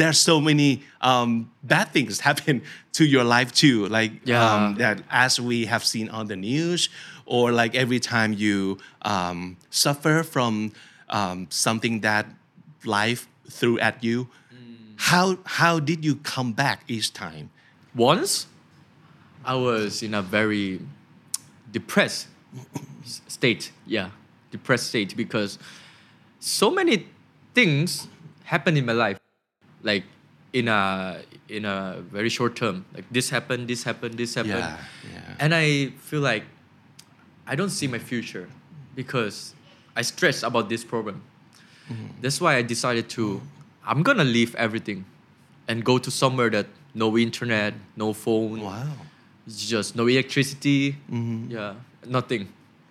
[0.00, 1.30] there's so many um,
[1.62, 2.62] bad things happen
[2.98, 3.86] to your life too.
[3.98, 4.44] Like Yeah.
[4.54, 6.88] um, that as we have seen on the news,
[7.26, 10.72] or like every time you um, suffer from
[11.08, 12.26] um, something that
[12.84, 14.26] life threw at you.
[14.96, 15.00] Mm.
[15.00, 17.50] How how did you come back each time?
[17.94, 18.46] Once,
[19.44, 20.80] I was in a very
[21.70, 22.28] depressed
[23.28, 23.72] state.
[23.86, 24.10] Yeah,
[24.50, 25.58] depressed state because
[26.40, 27.06] so many
[27.54, 28.08] things
[28.44, 29.18] happened in my life,
[29.82, 30.04] like
[30.52, 32.84] in a in a very short term.
[32.94, 34.78] Like this happened, this happened, this happened, Yeah,
[35.12, 35.36] yeah.
[35.38, 36.44] and I feel like
[37.46, 38.48] I don't see my future
[38.94, 39.54] because
[39.96, 41.22] I stress about this problem.
[41.90, 42.20] Mm-hmm.
[42.22, 43.42] That's why I decided to
[43.86, 45.04] I'm gonna leave everything
[45.68, 48.86] and go to somewhere that no internet, no phone, Wow.
[49.46, 50.96] it's just no electricity,
[51.48, 51.74] yeah,
[52.06, 52.48] nothing.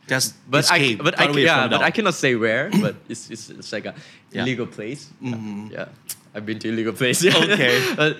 [0.08, 3.50] Just But escape, I but I yeah, but I cannot say where, but it's, it's
[3.50, 3.96] it's like a
[4.32, 4.42] Yeah.
[4.44, 5.08] illegal place.
[5.22, 5.88] Yeah,
[6.36, 7.24] I've been to illegal place.
[7.24, 7.38] Yeah.
[7.44, 7.80] Okay.
[7.96, 8.20] But-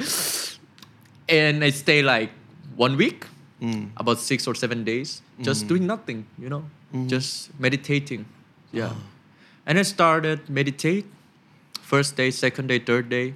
[1.30, 2.32] and I stay like
[2.76, 3.26] one week,
[3.62, 3.92] Mm.
[3.96, 6.26] about six or seven days, just doing nothing.
[6.38, 7.08] You know, Mm-hmm.
[7.08, 8.26] just meditating.
[8.74, 8.98] Yeah, Oh.
[9.66, 11.06] and I started meditate.
[11.94, 13.36] First day, second day, third day,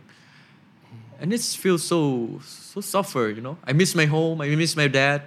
[1.19, 3.29] and it feels so so suffer.
[3.29, 4.41] You know, I miss my home.
[4.41, 5.21] I miss my dad.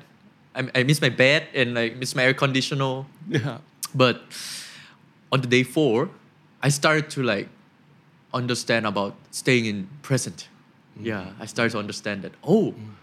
[0.53, 3.05] I, I miss my bed and I miss my air conditioner.
[3.29, 3.59] Yeah.
[3.95, 4.23] But
[5.31, 6.11] on the day four,
[6.61, 7.49] I started to like
[8.35, 10.49] understand about staying in present.
[10.99, 11.07] Mm.
[11.07, 12.33] Yeah, I started to understand that.
[12.43, 12.95] Oh, mm.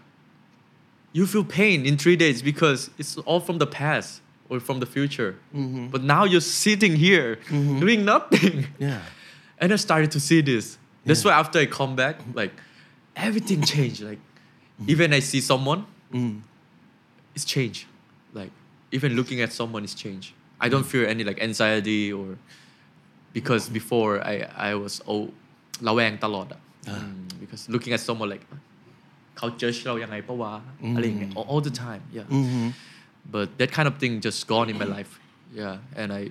[1.14, 4.86] you feel pain in three days because it's all from the past or from the
[4.86, 5.36] future.
[5.56, 5.86] Mm-hmm.
[5.86, 7.80] But now you're sitting here mm-hmm.
[7.80, 8.66] doing nothing.
[8.78, 9.00] Yeah.
[9.61, 10.65] And I started to see this.
[11.07, 12.53] That's why after I come back, like
[13.27, 14.01] everything changed.
[14.09, 14.21] Like
[14.93, 15.81] even I see someone,
[17.35, 17.85] it's changed.
[18.39, 18.51] Like
[18.91, 20.29] even looking at someone is changed.
[20.65, 22.27] I don't feel any like anxiety or
[23.37, 24.35] because before I
[24.69, 25.23] I was oh
[25.87, 28.43] ระแวงตลอดอ่ะ Mm, because looking at someone like
[29.37, 30.53] เขา judge เรายังไงปะวะ
[30.95, 32.27] อะไรอย่างเงี้ย all, all the time yeah
[33.35, 35.11] but that kind of thing just gone in my life
[35.61, 36.21] yeah and I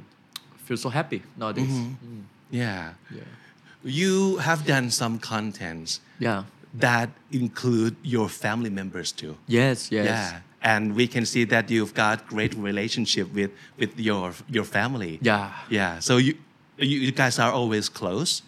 [0.67, 1.75] feel so happy nowadays
[2.09, 2.94] Mm, Yeah.
[3.12, 3.22] yeah
[3.84, 9.36] You have done some contents yeah that include your family members too.
[9.48, 10.40] yes yes Yeah.
[10.62, 15.20] And we can see that you've got great relationship with with your your family.
[15.22, 16.00] yeah Yeah.
[16.00, 16.34] So you
[16.78, 18.42] you, guys are always close.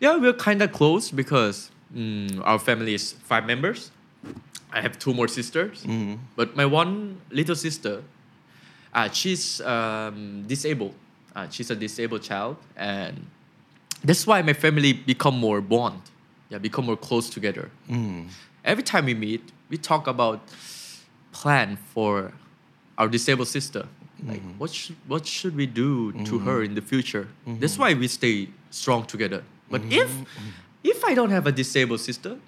[0.00, 3.90] Yeah, we're kind of close because mm, our family is five members.
[4.72, 5.84] I have two more sisters,
[6.36, 8.02] but my one little sister,
[8.94, 10.94] uh, she's um, disabled.
[11.36, 13.14] Uh, she's a disabled child, and
[14.04, 16.02] that's why my family become more bond.
[16.48, 17.70] Yeah, become more close together.
[17.88, 18.24] Hmm.
[18.64, 20.40] Every time we meet, we talk about
[21.32, 22.32] plan for
[22.98, 23.86] our disabled sister.
[24.24, 24.58] Like mm-hmm.
[24.58, 26.46] what should, what should we do to mm-hmm.
[26.46, 27.28] her in the future?
[27.46, 27.60] Mm-hmm.
[27.60, 29.42] That's why we stay strong together.
[29.70, 30.10] But if
[30.82, 32.38] if I don't have a disabled sister,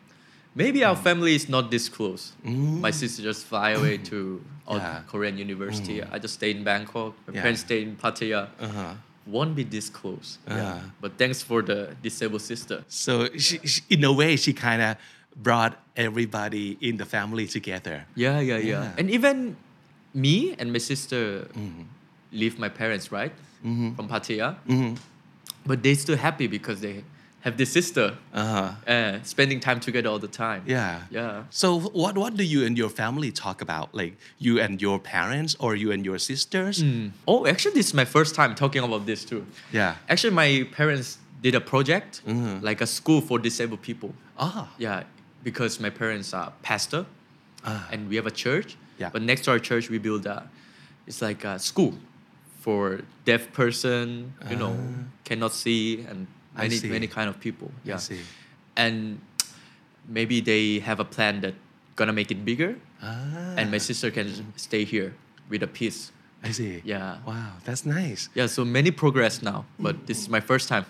[0.55, 1.03] maybe our mm.
[1.03, 2.33] family is not this close.
[2.45, 2.81] Mm.
[2.81, 5.03] My sister just fly away to Yeah.
[5.09, 6.01] Korean university.
[6.01, 6.13] Mm.
[6.13, 7.15] I just stay in Bangkok.
[7.27, 7.43] My Yeah.
[7.43, 8.49] parents stay in Pattaya.
[8.61, 8.95] Uh-huh.
[9.29, 10.39] Won't be this close.
[10.47, 10.59] Uh-huh.
[10.59, 10.81] Yeah.
[11.01, 12.85] But thanks for the disabled sister.
[12.89, 14.97] So she, she, in a way, she kind of
[15.37, 18.07] brought everybody in the family together.
[18.15, 18.93] Yeah, yeah, yeah, Yeah.
[18.99, 19.57] And even
[20.15, 21.83] me and my sister mm-hmm.
[22.33, 23.33] leave my parents, right?
[23.65, 23.95] Mm-hmm.
[23.95, 24.57] From Pattaya.
[24.67, 24.95] Mm-hmm.
[25.67, 27.05] But they're still happy because they
[27.41, 28.73] have this sister Uh-huh.
[28.95, 30.63] uh, spending time together all the time.
[30.67, 31.03] Yeah.
[31.11, 31.45] Yeah.
[31.51, 33.87] So what what do you and your family talk about?
[33.95, 36.83] Like you and your parents or you and your sisters?
[37.27, 39.43] Oh, actually, this is my first time talking about this too.
[39.73, 39.95] Yeah.
[40.09, 42.23] Actually, my parents did a project,
[42.71, 44.11] like a school for disabled people.
[44.39, 44.67] Ah.
[44.79, 45.05] Yeah,
[45.45, 47.07] because my parents are pastor,
[47.65, 47.89] Ah.
[47.93, 48.77] and we have a church.
[48.99, 49.11] Yeah.
[49.15, 50.39] But next to our church, we build a,
[51.07, 51.95] it's like a school
[52.65, 54.75] for deaf person, you know,
[55.25, 56.38] cannot see, and Ah.
[56.63, 56.89] Many see.
[56.89, 57.71] many kind of people.
[57.85, 58.01] Yeah.
[58.77, 59.21] And
[60.09, 61.55] maybe they have a plan that
[61.97, 63.55] gonna make it bigger, Ah.
[63.59, 65.15] and my sister can stay here
[65.51, 66.13] with a piece.
[66.43, 66.81] I see.
[66.85, 67.19] Yeah.
[67.27, 68.29] Wow, that's nice.
[68.35, 70.85] Yeah, so many progress now, but this is my first time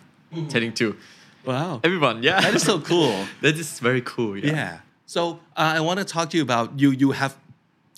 [0.48, 0.96] telling to
[1.44, 1.80] Wow.
[1.82, 2.22] everyone.
[2.22, 3.24] Yeah, That is so cool.
[3.40, 4.36] that is very cool.
[4.36, 4.52] Yeah.
[4.52, 4.78] Yeah.
[5.06, 6.90] So uh, I want to talk to you about you.
[6.92, 7.36] You have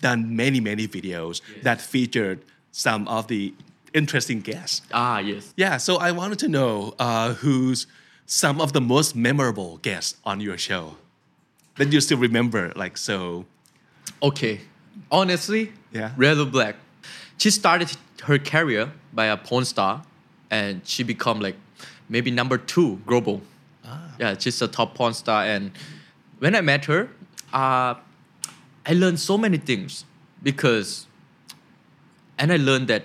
[0.00, 2.38] done many many videos that featured
[2.70, 3.52] some of the
[3.94, 4.82] interesting guests.
[4.92, 5.52] Ah, yes.
[5.56, 5.76] Yeah.
[5.78, 7.86] So I wanted to know uh, who's
[8.26, 10.96] some of the most memorable guests on your show
[11.76, 12.72] that you still remember.
[12.76, 13.44] Like so.
[14.22, 14.60] Okay.
[15.10, 16.12] Honestly, Yeah.
[16.16, 16.76] Rae Lil Black.
[17.38, 20.02] She started her career by a porn star,
[20.50, 21.56] and she become like
[22.08, 23.40] maybe number two global.
[23.84, 24.14] Ah.
[24.20, 25.72] Yeah, she's a top porn star, and
[26.38, 27.08] when I met her,
[27.52, 27.94] uh,
[28.86, 30.04] I learned so many things
[30.42, 31.06] because,
[32.38, 33.02] and I learned that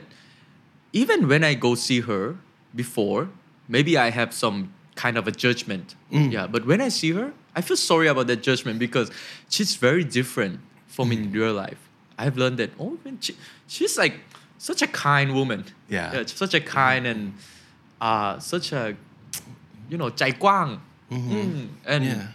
[0.96, 2.38] even when I go see her
[2.74, 3.30] before,
[3.68, 5.94] maybe I have some kind of a judgment.
[6.12, 6.32] Mm.
[6.32, 9.12] Yeah, but when I see her, I feel sorry about that judgment because
[9.50, 11.18] she's very different from mm.
[11.18, 11.90] in real life.
[12.18, 12.72] I've learned that.
[12.80, 13.36] Oh, man, she,
[13.68, 14.14] she's like
[14.58, 15.66] such a kind woman.
[15.90, 17.34] Yeah, yeah such a kind and
[18.00, 18.96] uh, such a
[19.90, 20.80] you know Jai Guang.
[21.12, 21.34] Mm-hmm.
[21.34, 21.68] Mm.
[21.86, 22.28] and yeah.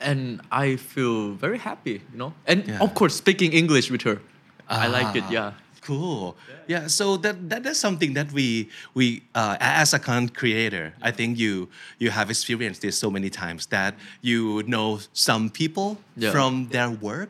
[0.00, 2.02] and I feel very happy.
[2.12, 2.80] You know, and yeah.
[2.80, 4.20] of course speaking English with her.
[4.68, 5.24] I like it.
[5.26, 5.30] Ah.
[5.30, 5.52] Yeah,
[5.84, 6.34] Cool.
[6.66, 6.86] Yeah.
[6.88, 11.38] So that, that that's something that we we uh, as a content creator, I think
[11.38, 11.68] you
[11.98, 16.32] you have experienced this so many times that you know some people Yeah.
[16.32, 17.28] from their work.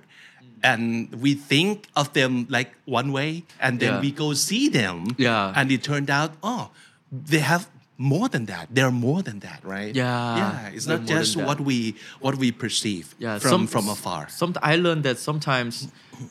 [0.62, 4.00] And we think of them like one way, and then Yeah.
[4.00, 5.52] we go see them, Yeah.
[5.54, 6.70] and it turned out, oh,
[7.12, 8.68] they have more than that.
[8.72, 9.94] They're more than that, right?
[9.94, 10.36] Yeah.
[10.40, 10.74] yeah.
[10.74, 13.38] It's not just what we what we perceive Yeah.
[13.38, 14.28] from some- from afar.
[14.30, 15.88] Some I learned that sometimes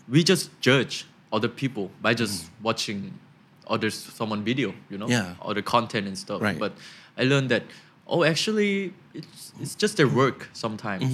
[0.10, 3.12] we just judge other people by just watching
[3.68, 5.12] others someone video, you know, Mm.
[5.12, 5.36] Yeah.
[5.50, 6.42] other content and stuff.
[6.42, 6.60] Right.
[6.60, 6.72] But
[7.18, 7.64] I learned that
[8.08, 11.06] oh, actually, it's it's just their work sometimes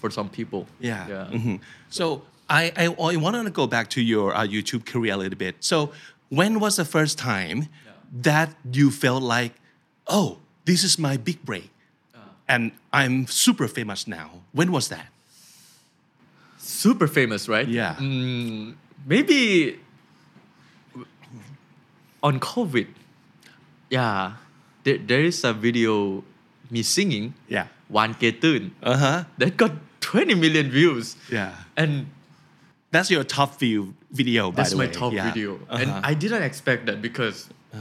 [0.00, 0.66] for some people.
[0.80, 1.08] Yeah.
[1.08, 1.36] Yeah.
[1.38, 1.60] Mhm.
[1.90, 5.38] So I, I, I want to go back to your uh, YouTube career a little
[5.38, 5.54] bit.
[5.60, 5.90] So
[6.28, 7.68] when was the first time
[8.22, 9.52] that you felt like,
[10.06, 11.70] oh, this is my big break,
[12.46, 14.28] and I'm super famous now?
[14.52, 15.06] When was that?
[16.58, 17.66] Super famous, right?
[17.68, 17.94] Yeah.
[17.98, 18.74] Mm,
[19.06, 19.78] maybe
[22.22, 22.86] on COVID,
[23.90, 24.34] yeah,
[24.84, 26.24] there, there is a video
[26.70, 27.34] me singing.
[27.48, 27.68] Yeah.
[27.90, 28.70] Wan Ketun.
[28.82, 29.24] Uh huh.
[29.38, 31.16] That got 20 million views.
[31.30, 31.54] Yeah.
[31.76, 32.06] And
[32.90, 34.86] that's your top view video, by the way.
[34.86, 35.30] That's my top yeah.
[35.30, 35.56] video.
[35.68, 35.82] Uh-huh.
[35.82, 37.80] And I didn't expect that because uh-huh.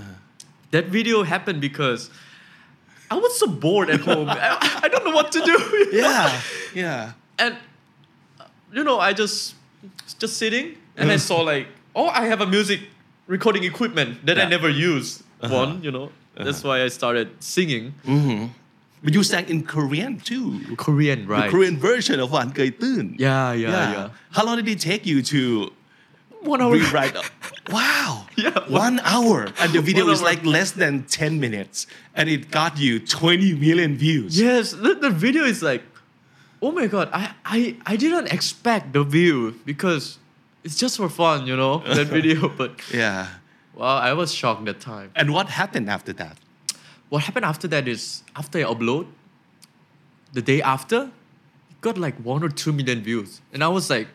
[0.71, 2.09] that video happened because
[3.09, 4.29] I was so bored at home.
[4.29, 5.87] I, I, don't know what to do.
[5.91, 6.41] yeah.
[6.73, 7.13] Yeah.
[7.39, 7.57] And,
[8.73, 9.55] you know, I just,
[10.19, 12.81] just sitting and I saw like, oh, I have a music
[13.27, 14.49] recording equipment that I Yeah.
[14.49, 15.23] never use.
[15.41, 15.53] Uh-huh.
[15.55, 16.05] One, you know.
[16.05, 16.43] Uh-huh.
[16.45, 18.47] That's why I started singing mm-hmm.
[19.03, 20.61] But you sang in Korean too.
[20.77, 21.45] Korean, right?
[21.45, 21.51] The?
[21.51, 23.15] Korean version of Wan Kei Tun.
[23.19, 24.09] Yeah, yeah, yeah.
[24.31, 25.73] How long did it take you to
[26.39, 26.71] One hour.
[26.71, 27.17] rewrite?
[27.69, 28.25] wow.
[28.37, 29.51] Yeah, One hour.
[29.59, 31.85] And the video is like less than 10 minutes.
[32.15, 34.39] And it got you 20 million views.
[34.39, 35.83] Yes, the, the video is like,
[36.61, 40.17] oh my god, I, I, I didn't expect the view because
[40.63, 42.49] it's just for fun, you know, that video.
[42.49, 43.27] But Yeah.
[43.75, 45.11] wow, I was shocked that time.
[45.15, 46.37] And what happened after that?
[47.09, 49.07] What happened after that is after I upload,
[50.33, 51.11] the day after,
[51.69, 53.41] it got like one or two million views.
[53.53, 54.07] And I was like,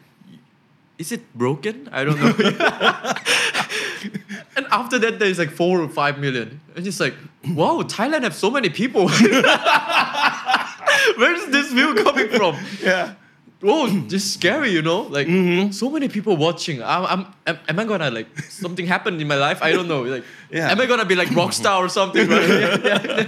[0.99, 1.89] is it broken?
[1.93, 2.35] I don't know.
[4.57, 6.61] and after that, there's like four or five million.
[6.75, 7.15] And it's like,
[7.51, 9.09] wow, Thailand have so many people.
[11.17, 12.57] Where's this view coming from?
[12.83, 13.15] Yeah.
[13.63, 15.03] Oh, Whoa, just scary, you know?
[15.03, 15.73] Like mm-hmm.
[15.73, 16.81] so many people watching.
[16.83, 19.61] I'm, I'm, am, am I gonna like something happened in my life?
[19.63, 20.03] I don't know.
[20.03, 20.71] Like, Yeah.
[20.71, 22.29] am I gonna be like rock star or something?
[22.29, 22.49] Right?
[22.49, 23.27] Yeah, yeah.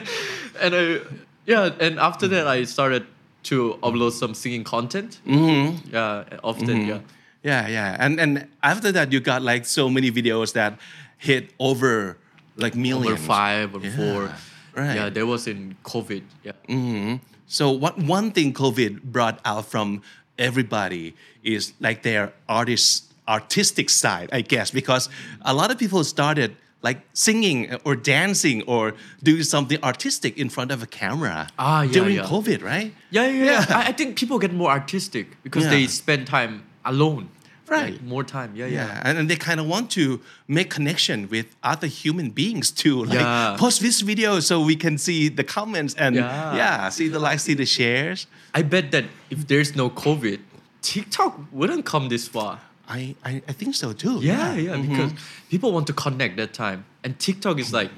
[0.60, 1.00] And I,
[1.46, 3.06] yeah, and after that, I started
[3.44, 5.20] to upload some singing content.
[5.26, 5.88] Mm-hmm.
[5.92, 6.68] Yeah, often.
[6.68, 6.88] Mm-hmm.
[6.88, 7.00] Yeah.
[7.42, 7.96] Yeah, yeah.
[7.98, 10.78] And and after that you got like so many videos that
[11.18, 12.18] hit over
[12.56, 13.06] like millions.
[13.06, 14.22] Over five or Yeah, four.
[14.76, 14.94] right.
[14.94, 16.22] Yeah, that was in COVID.
[16.44, 16.52] Yeah.
[16.68, 17.16] Mm-hmm.
[17.46, 20.02] So what one thing COVID brought out from
[20.40, 21.14] everybody
[21.44, 25.08] is like their artist artistic side, I guess, because
[25.42, 30.72] a lot of people started like singing or dancing or doing something artistic in front
[30.72, 32.22] of a camera Ah, yeah, during yeah.
[32.24, 32.92] COVID, right?
[33.10, 33.66] Yeah, yeah, Yeah.
[33.68, 37.28] I, I think people get more artistic because they spend time alone.
[37.70, 37.92] Right.
[37.92, 38.50] Like, more time.
[38.56, 38.86] Yeah, yeah.
[38.86, 43.04] Yeah, and, and they kind of want to make connection with other human beings too.
[43.10, 43.56] Like Yeah.
[43.58, 46.56] post this video so we can see the comments and Yeah.
[46.62, 48.26] yeah, see the likes, see the shares.
[48.54, 50.40] I bet that if there's no COVID,
[50.82, 52.58] TikTok wouldn't come this far.
[52.88, 54.18] I, I, I think so too.
[54.20, 54.88] Yeah, yeah, Mhm.
[54.88, 55.12] because
[55.48, 57.90] people want to connect that time, and TikTok is like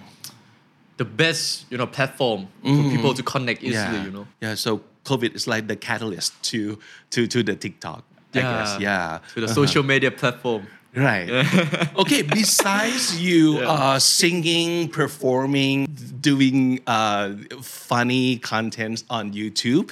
[0.98, 3.82] the best, you know, platform for people to connect easily.
[3.84, 3.94] Mm-hmm.
[3.96, 4.04] yeah.
[4.04, 4.26] You know.
[4.42, 6.78] Yeah, so COVID is like the catalyst to
[7.10, 8.04] to to the TikTok.
[8.34, 8.80] I guess.
[8.80, 9.18] Yeah.
[9.34, 9.54] To the Uh-huh.
[9.54, 10.66] social media platform.
[10.94, 11.24] Right.
[11.96, 12.20] okay.
[12.20, 13.72] Besides you Yeah.
[13.72, 15.86] uh, singing, performing,
[16.20, 19.88] doing uh, funny contents on YouTube,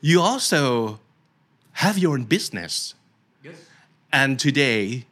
[0.00, 1.00] you also
[1.82, 2.94] have your own business.
[3.42, 3.56] Yes.
[4.12, 5.06] And today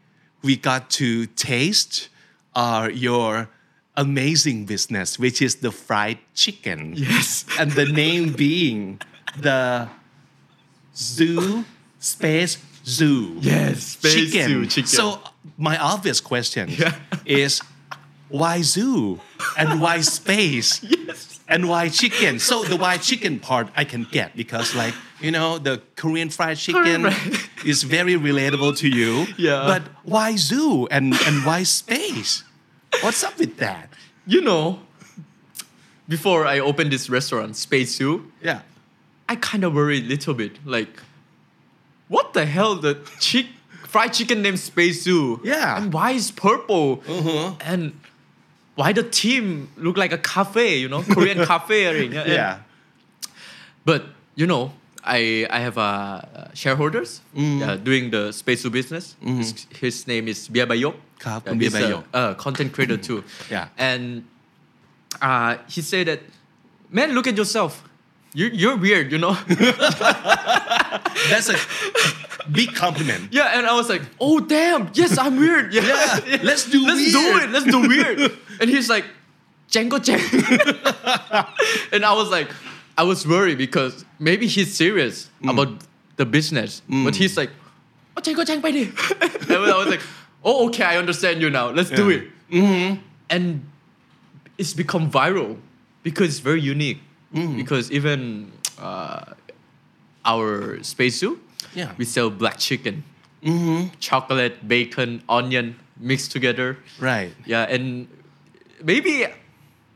[0.46, 2.08] we got to taste
[2.54, 3.48] uh, your
[3.96, 6.94] amazing business, which is the fried chicken.
[6.94, 7.44] Yes.
[7.58, 9.00] And the name being
[9.36, 9.88] the
[10.94, 11.64] Zoo
[11.98, 13.36] Space Zoo.
[13.40, 14.86] Yes, Space Zoo chicken.
[14.86, 15.20] So
[15.58, 16.94] my obvious question Yeah.
[17.24, 17.60] is
[18.28, 19.20] why zoo
[19.58, 20.82] and why space?
[20.82, 21.40] Yes.
[21.48, 22.38] and why chicken?
[22.38, 26.56] So the why chicken part I can get because like you know the Korean fried
[26.56, 27.48] chicken Right.
[27.64, 29.26] is very relatable to you.
[29.36, 29.64] Yeah.
[29.66, 32.42] But why zoo and and why space?
[33.02, 33.88] What's up with that?
[34.26, 34.78] You know,
[36.08, 38.60] before I opened this restaurant, Space Zoo, Yeah.
[39.28, 40.58] I kind of worried a little bit.
[40.66, 41.00] Like,
[42.12, 43.46] what the hell the chick
[43.88, 45.40] fried chicken named Space Zoo?
[45.42, 45.78] Yeah.
[45.78, 47.02] And why is purple?
[47.08, 47.54] Uh huh.
[47.64, 47.98] And
[48.74, 52.14] why the team look like a cafe, you know, Korean cafe ring.
[52.14, 52.58] And, yeah.
[53.84, 54.04] But
[54.34, 57.62] you know, I I have uh, shareholders mm.
[57.62, 59.16] uh, doing the Space Zoo business.
[59.24, 59.38] Mm-hmm.
[59.38, 61.00] His, his, name is Beer Baiyoke.
[62.12, 63.24] Uh, uh, content creator too.
[63.50, 63.68] yeah.
[63.78, 64.24] And
[65.20, 66.20] uh, he said that,
[66.90, 67.88] man, look at yourself
[68.34, 69.34] you're, you're weird, you know?
[71.28, 71.56] That's a
[72.50, 73.32] big compliment.
[73.32, 75.72] Yeah, and I was like, oh damn, yes, I'm weird.
[75.74, 75.82] Yeah,
[76.26, 77.12] yeah let's do let's weird.
[77.12, 77.50] do it.
[77.50, 78.32] Let's do weird.
[78.60, 79.04] and he's like,
[79.70, 80.20] Django Jang.
[81.92, 82.50] and I was like,
[82.96, 85.50] I was worried because maybe he's serious mm.
[85.50, 85.82] about
[86.16, 87.04] the business, mm.
[87.04, 87.50] but he's like,
[88.16, 88.92] oh Django Jang, baby.
[89.20, 90.02] and I was like,
[90.44, 91.70] oh okay, I understand you now.
[91.70, 91.96] Let's yeah.
[91.96, 92.24] do it.
[92.50, 93.00] Mm-hmm.
[93.30, 93.66] And
[94.58, 95.58] it's become viral
[96.02, 97.00] because it's very unique.
[97.34, 97.56] Mm.
[97.56, 99.34] Because even uh,
[100.24, 101.40] our space zoo,
[101.74, 101.92] Yeah.
[101.96, 103.04] we sell black chicken,
[104.00, 106.76] chocolate, bacon, onion mixed together.
[107.00, 107.32] Right.
[107.46, 108.06] Yeah, and
[108.82, 109.26] maybe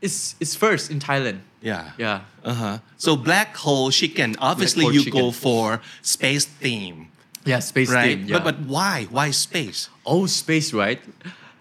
[0.01, 1.39] it's it's first in Thailand.
[1.61, 1.91] Yeah.
[1.97, 2.21] Yeah.
[2.43, 2.79] Uh-huh.
[2.97, 4.35] So black hole chicken.
[4.39, 5.21] Obviously hole you chicken.
[5.21, 7.07] go for space theme.
[7.45, 8.17] Yeah, space Right?
[8.17, 8.27] theme.
[8.27, 8.39] Yeah.
[8.39, 9.07] But but why?
[9.09, 9.89] Why space?
[10.05, 10.99] oh, space, right?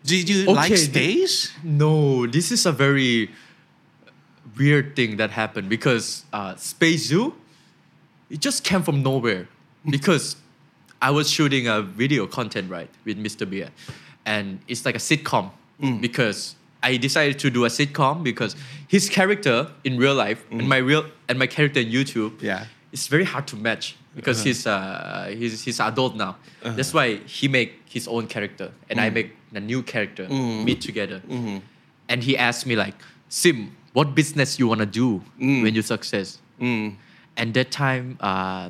[0.04, 1.36] Did you like Okay, the- space?
[1.64, 3.30] No, this is a very
[4.58, 7.34] weird thing that happened because uh, Space Zoo,
[8.30, 9.48] it just came from nowhere.
[9.90, 10.36] because
[11.00, 13.48] I was shooting a video content right with Mr.
[13.48, 13.70] Beer,
[14.24, 15.50] and it's like a sitcom.
[15.80, 16.00] Mm.
[16.00, 18.56] Because I decided to do a sitcom because
[18.88, 20.66] his character in real life and mm.
[20.68, 22.66] my real and my character in YouTube, Yeah.
[22.92, 24.46] it's very hard to match because uh-huh.
[24.46, 26.36] he's uh he's he's adult now.
[26.62, 26.72] Uh-huh.
[26.74, 29.14] That's why he make his own character and I mm.
[29.14, 31.20] make a new character meet together.
[31.28, 31.58] Mm-hmm.
[32.08, 32.94] And he asked me like,
[33.28, 35.62] Sim, what business you want to do mm.
[35.62, 36.36] when you success.
[36.60, 36.96] Mm.
[37.38, 38.68] And that time, uh,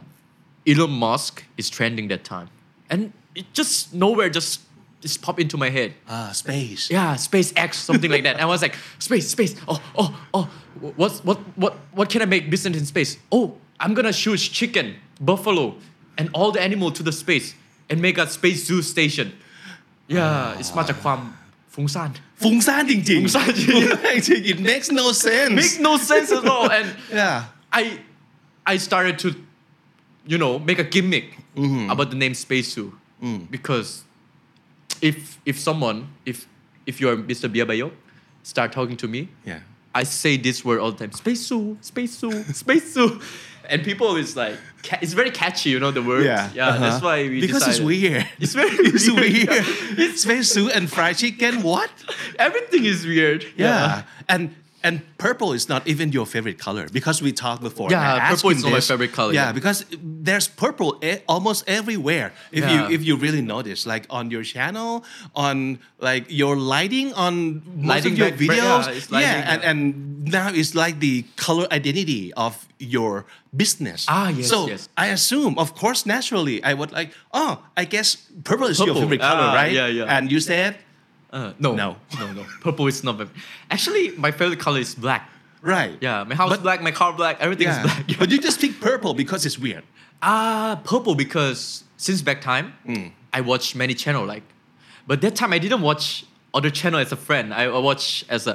[0.64, 2.48] Elon Musk is trending that time,
[2.88, 4.60] and it just nowhere just
[5.00, 5.94] just popped into my head.
[6.08, 6.90] Ah, uh, space.
[6.90, 8.40] Yeah, space X, something like that.
[8.40, 9.54] I was like, space, space.
[9.66, 10.50] Oh, oh, oh.
[10.96, 13.18] What, what, what, what can I make business in space?
[13.32, 15.74] Oh, I'm gonna shoot chicken, buffalo,
[16.18, 17.54] and all the animal to the space
[17.90, 19.32] and make a space zoo station.
[20.06, 20.76] Yeah, uh, it's ah.
[20.76, 21.36] much a quam.
[21.75, 22.09] ฟุ้งซ่าน
[22.43, 25.53] ฟุ้งซ่านจริงๆ ฟุ้งซ่านจริง จริง It makes no sense.
[25.61, 26.67] Make no sense at all.
[26.77, 26.87] And
[27.21, 27.37] Yeah.
[27.81, 27.83] I
[28.73, 29.27] I started to,
[30.31, 31.27] you know, make a gimmick
[31.93, 32.87] about the name Space Zoo
[33.55, 33.89] because
[35.09, 35.17] if
[35.51, 35.97] if someone
[36.31, 36.37] if
[36.89, 37.45] if you're Mr.
[37.53, 37.87] Biabayo,
[38.51, 39.61] start talking to me, Yeah.
[40.00, 43.20] I say this word all the time: Space Zoo, Space Zoo, Space Zoo,
[43.70, 46.24] and people is like, ca- it's very catchy, you know, the word.
[46.24, 46.50] Yeah.
[46.54, 46.68] yeah.
[46.68, 46.80] uh-huh.
[46.84, 48.28] That's why we Because it's weird.
[48.38, 49.48] It's very It's weird.
[49.96, 50.18] weird.
[50.18, 51.62] Space zoo and fried chicken.
[51.62, 51.90] What?
[52.38, 53.44] Everything is weird.
[53.56, 54.02] Yeah.
[54.28, 54.54] And
[54.86, 57.88] and purple is not even your favorite color because we talked before.
[57.90, 59.52] Yeah, purple is not my favorite color, Yeah, yeah.
[59.58, 59.78] because
[60.26, 60.90] there's purple
[61.34, 62.28] almost everywhere.
[62.52, 62.72] If Yeah.
[62.74, 64.92] you if you really notice, like on your channel,
[65.34, 65.56] on
[66.08, 68.84] like your lighting on most Lighting of your back- videos.
[68.86, 69.78] yeah, lighting, yeah, and, and
[70.38, 73.24] now it's like the color identity of your
[73.56, 74.04] business.
[74.08, 74.88] Ah, yes, So yes.
[75.04, 79.20] I assume, of course, naturally, I would like, oh, I guess purple is your favorite
[79.24, 79.72] color, Ah, right?
[79.72, 80.14] yeah, yeah.
[80.14, 80.76] And you said,
[81.36, 81.96] Uh, no, No.
[82.20, 82.44] no, no.
[82.64, 83.26] Purple is not my.
[83.74, 85.22] Actually, my favorite color is black.
[85.76, 85.94] right.
[86.06, 87.82] Yeah, my house But- black, my car black, everything is Yeah.
[87.86, 88.18] black.
[88.20, 89.84] but you just pick purple because it's weird.
[90.22, 91.60] Ah, purple because
[92.06, 93.10] since back time, Mm.
[93.38, 94.44] I watched many channel like,
[95.08, 96.24] but that time I didn't watch
[96.58, 97.46] other channel as a friend.
[97.52, 98.54] I watch as a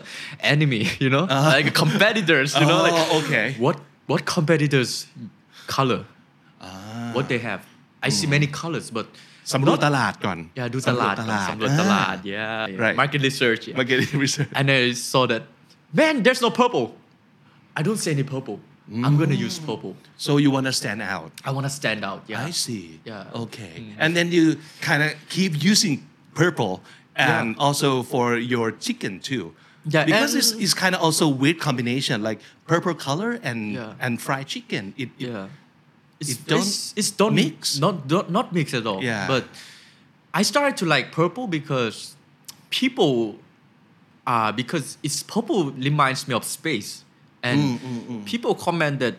[0.54, 1.26] enemy, you know,
[1.56, 3.16] like competitors, you know, like Uh-huh.
[3.18, 3.48] Oh, okay.
[3.66, 3.78] what
[4.12, 4.92] what competitors
[5.76, 6.02] color,
[6.62, 7.12] Ah.
[7.16, 7.62] what they have.
[8.02, 9.06] I see many colors, but
[9.53, 12.37] สำรวจ not- ตลาดก่อน yeah, do ตลาด ตลาด สำรวจตลาด yeah,
[12.73, 12.83] yeah.
[12.85, 12.97] Right.
[13.03, 13.79] market research, yeah.
[13.81, 14.81] market research and I
[15.13, 15.43] saw that,
[16.01, 16.87] man, there's no purple.
[17.79, 18.59] I don't see any purple.
[19.07, 19.93] I'm gonna use purple.
[20.27, 22.21] so you want to stand out I wanna stand out.
[22.33, 22.47] Yeah.
[22.49, 23.43] I see Yeah.
[23.45, 24.45] okay and then you
[24.89, 25.95] kind of keep using
[26.41, 26.75] purple
[27.29, 27.65] and Yeah.
[27.67, 29.45] also for your chicken too
[29.95, 32.39] Yeah, because and- it's, it's kind of also weird combination like
[32.73, 34.05] purple color and Yeah.
[34.05, 35.47] and fried chicken it, it- Yeah.
[36.22, 39.28] it's, it don't it's, it's don't mix not don't, not mix at all yeah.
[39.34, 39.44] but
[40.40, 41.98] i started to like purple because
[42.80, 43.14] people
[44.32, 45.60] uh, because it's purple
[45.90, 47.04] reminds me of space
[47.44, 48.26] and mm, mm, mm.
[48.26, 49.16] people comment that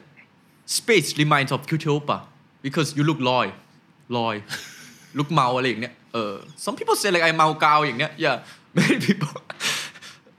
[0.65, 2.23] space reminds of Kyutae Oppa
[2.63, 3.47] because you look loy
[4.09, 4.43] loy
[5.19, 6.35] look เมาอะไรอย่างเนี้ยเออ
[6.65, 8.37] some people say like I เมากาวอย่างเนี้ย yeah
[8.77, 9.35] many people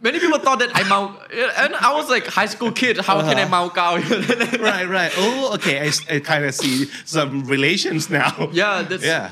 [0.03, 1.19] many people thought that I mount,
[1.57, 2.97] and I was like high school kid.
[2.99, 3.29] How uh-huh.
[3.29, 3.49] can I uh-huh.
[3.49, 3.95] mount cow?
[4.61, 5.11] right, right.
[5.17, 5.87] Oh, okay.
[5.87, 8.49] I, I kind of see some relations now.
[8.51, 9.31] Yeah, that's, yeah.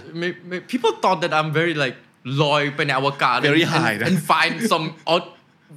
[0.67, 3.51] People thought that I'm very like loyal penawakar, our garden.
[3.51, 5.27] Very high, and, and find some odd,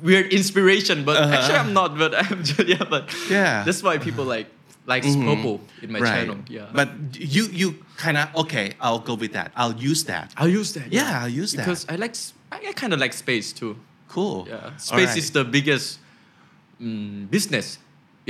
[0.02, 1.04] weird inspiration.
[1.04, 1.34] But uh-huh.
[1.34, 1.98] actually, I'm not.
[1.98, 2.84] But I'm just yeah.
[2.88, 4.46] But yeah, that's why people like
[4.86, 5.84] like likes mm-hmm.
[5.84, 6.08] in my right.
[6.08, 6.38] channel.
[6.48, 6.68] Yeah.
[6.72, 8.72] But you you kind of okay.
[8.80, 9.52] I'll go with that.
[9.56, 10.32] I'll use that.
[10.36, 10.92] I'll use that.
[10.92, 13.76] Yeah, yeah I'll use because that because I like I kind of like space too.
[14.13, 15.21] cool yeah All space right.
[15.21, 15.85] is the biggest
[16.81, 17.67] mm, business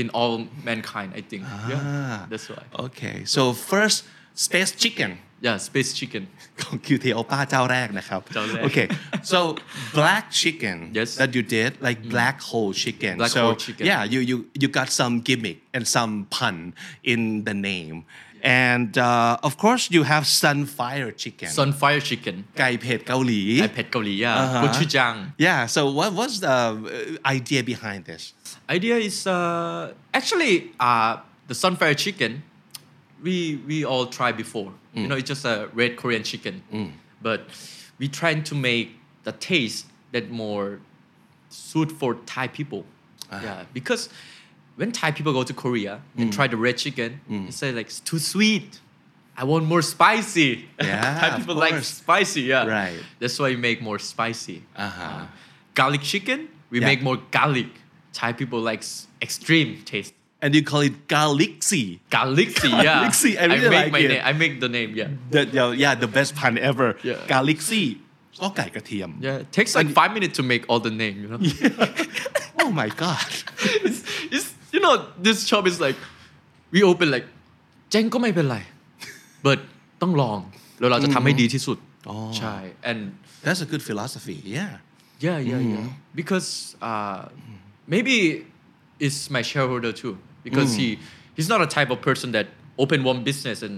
[0.02, 0.36] in all
[0.70, 1.70] mankind I think Ah.
[1.74, 3.98] yeah that's why okay so first
[4.46, 5.12] space chicken
[5.46, 6.24] yeah space chicken
[6.62, 8.88] ของ QT Opa เจ้าแรกนะครับ เจ้าแรก Okay
[9.32, 9.40] so
[10.00, 11.10] black chicken Yes.
[11.22, 13.84] that you did like black whole chicken Black so whole chicken.
[13.92, 16.56] yeah you you you got some gimmick and some pun
[17.12, 17.98] in the name
[18.64, 24.56] and uh, of course you have sunfire chicken sunfire chicken ไก่เผ็ดเกาหลี ไอเผ็ดเกาหลีอ่ะ Uh-huh.
[24.56, 25.14] โคชูจัง
[25.48, 26.58] yeah so what was the
[26.94, 28.24] uh, idea behind this
[28.78, 30.54] idea is uh, actually
[30.88, 31.12] uh,
[31.50, 32.32] the sunfire chicken
[33.26, 33.36] we
[33.70, 34.70] we all tried before
[35.02, 36.56] you know it's just a red korean chicken
[37.28, 37.40] but
[38.00, 38.88] we trying to make
[39.28, 39.82] the taste
[40.14, 40.66] that more
[41.70, 42.82] suit for thai people
[43.48, 44.04] yeah because
[44.77, 46.35] when Thai people go to Korea and mm.
[46.35, 47.47] try the red chicken, mm.
[47.47, 48.81] they say like it's too sweet.
[49.37, 50.69] I want more spicy.
[50.81, 52.43] Yeah, Thai people like spicy.
[52.43, 52.99] Yeah, right.
[53.19, 54.63] That's why we make more spicy.
[54.77, 55.03] Uh-huh.
[55.03, 55.27] Uh,
[55.75, 56.87] garlic chicken, we yeah.
[56.87, 57.69] make more garlic.
[58.13, 58.85] Thai people like
[59.21, 60.15] extreme taste.
[60.41, 62.01] And you call it Galaxy.
[62.11, 62.83] Galaxy, yeah.
[62.83, 64.09] Galaxy, I, really I make like my it.
[64.09, 64.23] name.
[64.25, 65.09] I make the name, yeah.
[65.31, 66.97] The, yeah, yeah, the best pun ever.
[67.03, 67.17] Yeah.
[67.27, 68.03] Galaxy.
[69.21, 71.39] Yeah, it takes like five minutes to make all the name, you know.
[71.41, 72.05] Yeah.
[72.61, 73.27] oh my god.
[73.85, 74.03] it's
[74.84, 74.94] know,
[75.26, 75.98] this shop is like,
[76.74, 77.26] we open like,
[77.92, 78.58] เจ๊งก็ไม่เป็นไร
[79.46, 79.60] but
[80.02, 80.40] ต้องลอง
[80.80, 81.78] แล้วเราจะทำให้ดีที่สุด
[82.10, 82.56] อ๋อ ใช่
[82.90, 83.00] and
[83.46, 84.74] that's a good philosophy yeah
[85.28, 85.74] Yeah, yeah, Mm-hmm.
[85.76, 85.88] yeah.
[86.20, 86.50] Because
[86.90, 87.22] uh,
[87.94, 88.16] maybe
[89.06, 90.14] it's my shareholder too.
[90.48, 90.80] Because Mm.
[90.80, 90.88] he
[91.38, 92.48] he's not a type of person that
[92.84, 93.76] open one business and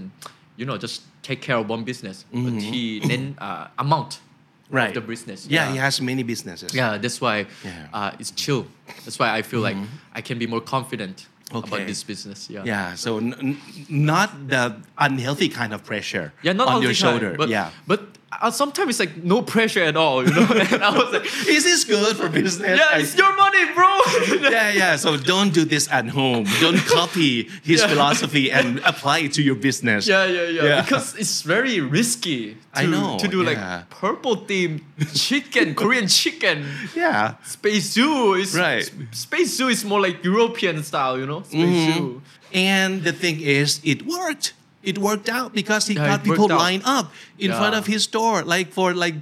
[0.60, 0.96] you know just
[1.28, 2.16] take care of one business.
[2.44, 4.25] But he then uh, amount Mm-hmm.
[4.69, 5.47] right the business.
[5.49, 7.71] yeah, he has many businesses Yeah, that's why Yeah.
[7.71, 7.95] Mm-hmm.
[7.95, 8.65] uh, it's chill.
[9.05, 9.77] That's why I feel like
[10.13, 11.67] I can be more confident Okay.
[11.67, 12.49] about this business.
[12.49, 12.63] Yeah.
[12.65, 13.57] yeah so n- n-
[13.89, 18.51] not the unhealthy kind of pressure Yeah, not on your shoulder but yeah but uh,
[18.51, 20.45] sometimes it's like no pressure at all, you know.
[20.73, 23.99] and I was like, is this good for business yeah, I- it's your money, bro.
[24.51, 27.87] yeah yeah so don't do this at home don't copy his Yeah.
[27.87, 30.81] philosophy and apply it to your business Yeah, yeah, yeah, Yeah.
[30.81, 32.55] Because it's very risky.
[32.75, 33.49] To, I know, to do yeah.
[33.49, 34.81] like purple themed
[35.27, 36.65] chicken, Korean chicken.
[36.95, 38.83] yeah Space Zoo is Right.
[39.11, 41.41] Space Zoo is more like European style, you know.
[41.43, 42.21] Space Zoo.
[42.53, 44.53] And the thing is, it worked.
[44.87, 47.59] It worked out because he Yeah, got people lined up in Yeah.
[47.59, 49.15] front of his store, like for like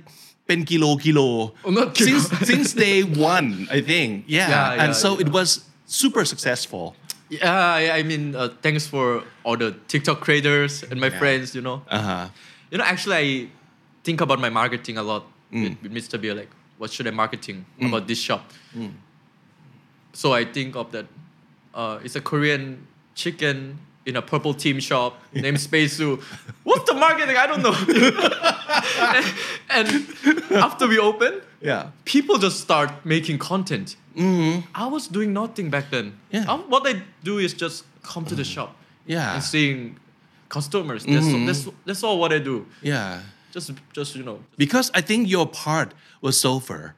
[0.48, 1.54] pen kilo kilo.
[1.66, 2.20] Oh, not kilo.
[2.22, 4.26] Since since day one, I think.
[4.38, 4.46] Yeah.
[4.54, 6.94] Yeah, and so it was super successful.
[7.34, 11.82] Yeah, I mean, uh, thanks for all the TikTok creators and my friends, you know.
[11.90, 12.26] Uh huh.
[12.70, 13.30] You know, actually, I
[14.06, 15.64] think about my marketing a lot Mm.
[15.64, 16.22] with, with Mr.
[16.22, 16.34] Beer.
[16.38, 18.44] Like, what should I marketing about this shop?
[20.14, 21.06] so I think of that.
[21.74, 26.20] Uh, it's a Korean chicken in a purple team shop named Space Zoo.
[26.64, 27.38] What's the marketing?
[27.38, 27.76] I don't know.
[29.72, 31.90] and, and after we open, Yeah.
[32.06, 33.96] people just start making content.
[34.16, 34.68] Mm-hmm.
[34.76, 36.18] I was doing nothing back then.
[36.32, 36.46] Yeah.
[36.48, 38.54] Uh, what I do is just come to the mm.
[38.54, 38.76] shop
[39.06, 39.34] Yeah.
[39.34, 39.98] and seeing
[40.50, 41.04] customers.
[41.06, 42.66] That's, all, that's, that's all what I do.
[42.82, 43.22] Yeah.
[43.52, 44.40] Just, just you know.
[44.58, 46.94] Because I think your part was over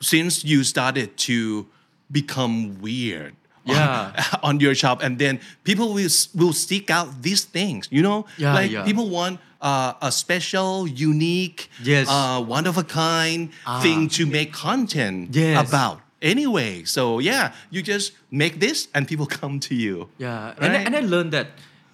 [0.00, 1.66] since you started to
[2.10, 3.34] become weird.
[3.66, 4.12] On- Yeah.
[4.48, 7.88] On, your shop, and then people will will seek out these things.
[7.90, 8.84] You know, Yeah, like yeah.
[8.84, 12.06] people want uh, a special, unique, Yes.
[12.08, 13.48] uh, one of a kind
[13.82, 15.68] thing to make content Yes.
[15.68, 16.00] about.
[16.20, 20.08] Anyway, so yeah, you just make this, and people come to you.
[20.18, 20.86] Yeah, and, I, Right?
[20.86, 21.46] and I learned that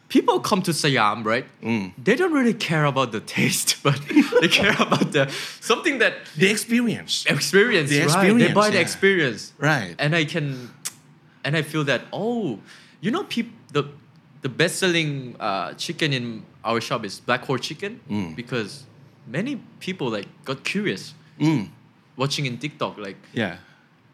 [0.09, 1.47] people come to Siam, right?
[1.62, 1.93] Mm.
[2.03, 3.99] They don't really care about the taste, but
[4.41, 7.91] they care about the something that The experience, experience.
[7.91, 8.09] The right?
[8.09, 9.95] They experience, buy the experience, right?
[9.99, 10.71] and I can,
[11.45, 12.59] and I feel that oh,
[13.01, 13.84] you know, peop, the
[14.43, 18.34] the best selling uh, chicken in our shop is black hole chicken Mm.
[18.36, 18.84] because
[19.26, 21.68] many people like got curious Mm,
[22.16, 23.57] watching in TikTok like yeah,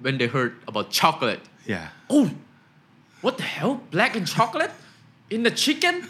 [0.01, 1.41] when they heard about chocolate.
[1.67, 1.89] yeah.
[2.11, 2.31] oh,
[3.23, 3.81] what the hell?
[3.91, 4.71] Black and chocolate
[5.31, 6.07] in the chicken?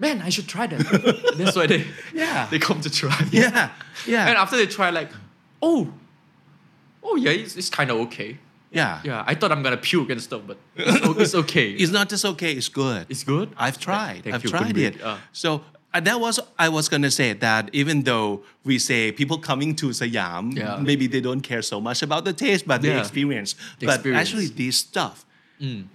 [0.00, 1.34] Man, I should try that.
[1.38, 2.48] That's why they Yeah.
[2.50, 3.14] they come to try.
[3.30, 3.70] Yeah,
[4.06, 5.10] yeah, And after they try, like,
[5.62, 5.92] oh,
[7.02, 8.38] oh yeah, it's, it's kind of okay.
[8.74, 9.00] Yeah.
[9.04, 11.70] Yeah, I thought I'm gonna puke and stuff, but it's, it's okay.
[11.82, 13.06] It's not just okay; it's good.
[13.08, 13.48] It's good.
[13.56, 14.24] I've tried.
[14.24, 15.00] Thank I've you, tried it.
[15.02, 15.16] Uh.
[15.32, 15.62] So
[15.94, 19.92] uh, that was I was gonna say that even though we say people coming to
[19.92, 20.76] Siam, Yeah.
[20.82, 23.00] maybe they don't care so much about the taste, but the Yeah.
[23.00, 23.54] experience.
[23.78, 24.28] The but experience.
[24.28, 25.24] actually, this stuff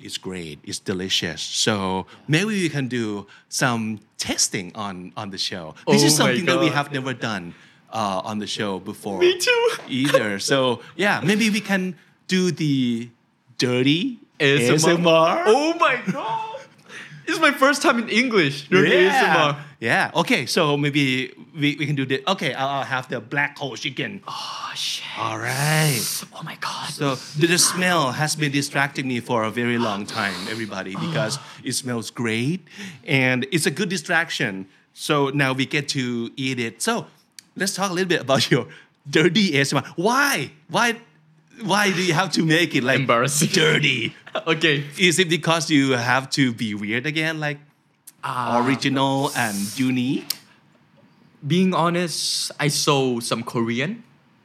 [0.01, 0.57] is great.
[0.63, 1.41] It's delicious.
[1.43, 5.75] So maybe we can do some testing on on the show.
[5.87, 6.75] This Oh is my something that we God.
[6.79, 7.53] have never done
[7.93, 9.19] uh, on the show before.
[9.25, 9.63] Me too.
[9.87, 10.39] Either.
[10.39, 11.93] So yeah, maybe we can
[12.29, 13.09] do the
[13.57, 15.43] dirty ASMR.
[15.45, 16.61] Oh my god!
[17.27, 18.69] It's my first time in English.
[18.69, 19.59] Doing ASMR.
[19.79, 20.11] Yeah.
[20.15, 20.45] Okay.
[20.45, 22.21] So maybe we, we can do this.
[22.27, 22.53] Okay.
[22.53, 24.21] I'll, I'll have the black hole chicken.
[24.27, 25.05] Oh shit!
[25.17, 25.99] All right.
[26.33, 26.89] Oh my god!
[26.89, 31.37] So the, the smell has been distracting me for a very long time, everybody, because
[31.63, 32.61] it smells great
[33.05, 34.67] and it's a good distraction.
[34.93, 36.81] So now we get to eat it.
[36.81, 37.07] So
[37.55, 38.67] let's talk a little bit about your
[39.09, 39.85] dirty ASMR.
[39.97, 40.51] Why?
[40.69, 40.95] Why?
[41.63, 43.49] Why do you have to make it like Embarrassing.
[43.49, 44.15] dirty?
[44.47, 44.85] okay.
[44.97, 47.57] Is it because you have to be weird again, like
[48.23, 48.63] Ah.
[48.65, 50.25] original and unique?
[51.47, 54.03] being honest, I saw some Korean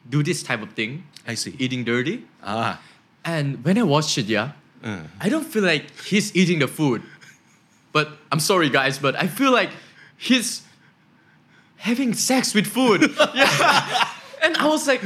[0.08, 1.56] do this type of thing, I see.
[1.58, 2.22] eating dirty.
[2.40, 2.78] Ah.
[3.24, 4.52] And when I watched it, yeah,
[4.84, 5.02] Uh.
[5.20, 7.02] I don't feel like he's eating the food.
[7.90, 9.70] But I'm sorry, guys, but I feel like
[10.16, 10.62] he's
[11.78, 13.10] having sex with food.
[13.34, 14.08] yeah.
[14.42, 15.02] And I was like,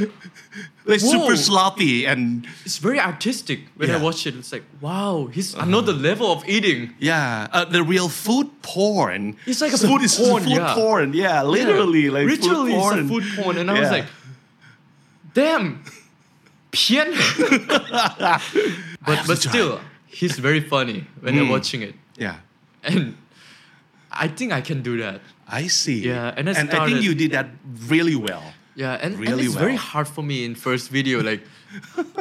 [0.84, 1.10] Like Whoa.
[1.10, 3.60] super sloppy and it's very artistic.
[3.76, 6.94] When I watch it, it's like, wow, he's another level of eating.
[6.98, 9.36] yeah, uh, the real food porn.
[9.46, 10.74] It's like a food food porn, food yeah.
[10.74, 11.12] porn.
[11.12, 12.98] Yeah, literally like literally food porn.
[12.98, 13.58] it's a food porn.
[13.58, 14.06] And I was like,
[15.34, 15.84] damn,
[16.72, 17.12] pian.
[19.06, 21.50] but but still, he's very funny when I'm Mm.
[21.50, 21.94] watching it.
[22.16, 22.36] yeah,
[22.82, 23.16] And
[24.10, 25.20] I think I can do that.
[25.46, 26.00] I see.
[26.04, 27.48] Yeah, and I I think you did that
[27.88, 28.42] really well.
[28.77, 29.89] Yeah, and, and Really it's very well.
[29.91, 31.41] hard for me in first video, like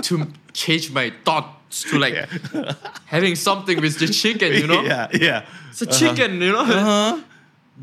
[0.09, 0.15] to
[0.53, 2.15] change my thoughts to like
[3.07, 4.83] having something with the chicken, you know?
[4.83, 5.47] yeah, yeah.
[5.71, 6.61] It's a chicken, you know?
[6.61, 7.21] Uh-huh.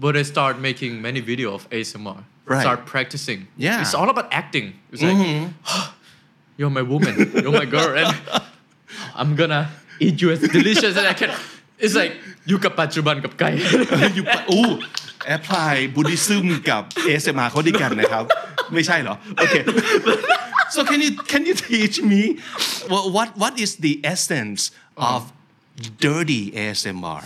[0.04, 2.24] But I start making many video of ASMR.
[2.46, 2.62] Right.
[2.62, 3.48] Start practicing.
[3.58, 3.82] Yeah.
[3.82, 4.68] It's all about acting.
[4.92, 5.50] It's like,
[6.58, 8.16] you're my woman, you're my girl, and
[9.16, 11.32] I'm gonna eat you as delicious as I can.
[11.80, 12.14] It's like
[12.48, 13.50] อยู่กับปัจจุบันกับไก่
[14.16, 14.66] อยู่ปะอู้
[15.28, 18.26] แอพพลายบุดิซึมกับ ASMR เขาด้วยกันนะครับ
[18.74, 19.56] ไม่ใช่เหรอ โอเค
[20.76, 22.22] so can you can you teach me
[22.92, 24.62] what what, what is the essence
[25.12, 25.20] of
[26.06, 27.22] dirty ASMR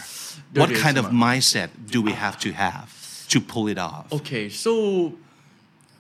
[0.59, 1.23] what Dirty kind of ASMR.
[1.25, 2.87] mindset do we have to have
[3.33, 4.71] to pull it off Okay, so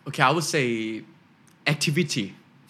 [0.07, 0.65] okay, I would say
[1.75, 2.27] activity.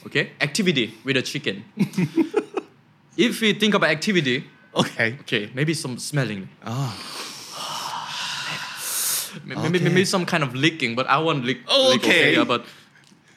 [0.08, 1.56] Okay, activity with a chicken.
[3.26, 4.38] if we think about activity,
[4.82, 6.42] okay okay, maybe some smelling.
[6.66, 6.94] Ah.
[9.49, 9.89] Maybe, Okay.
[9.89, 11.59] maybe some kind of licking, but I won't lick.
[11.67, 12.35] lick, Okay.
[12.37, 12.65] yeah, but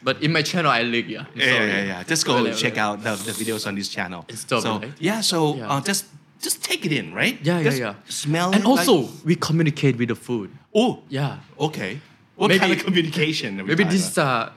[0.03, 1.07] but in my channel I lick.
[1.07, 1.25] Yeah.
[1.33, 2.03] I'm yeah, yeah, yeah.
[2.03, 2.57] Just go Whatever.
[2.57, 4.25] check out the, the videos on this channel.
[4.27, 4.91] It's dope, so right?
[4.99, 5.69] yeah, so Yeah.
[5.71, 6.05] Uh, just
[6.41, 7.37] just take it in, right?
[7.41, 7.93] Yeah, yeah, Just yeah.
[8.09, 8.67] Smell And it.
[8.67, 10.49] like- also we communicate with the food.
[10.75, 11.37] oh, Yeah.
[11.59, 12.01] okay.
[12.35, 13.55] What Maybe- kind of communication?
[13.65, 14.51] Maybe this uh,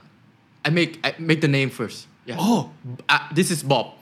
[0.64, 2.09] I make I make the name first.
[2.26, 2.36] Yeah.
[2.40, 2.70] Oh,
[3.09, 3.94] Uh, this is Bob.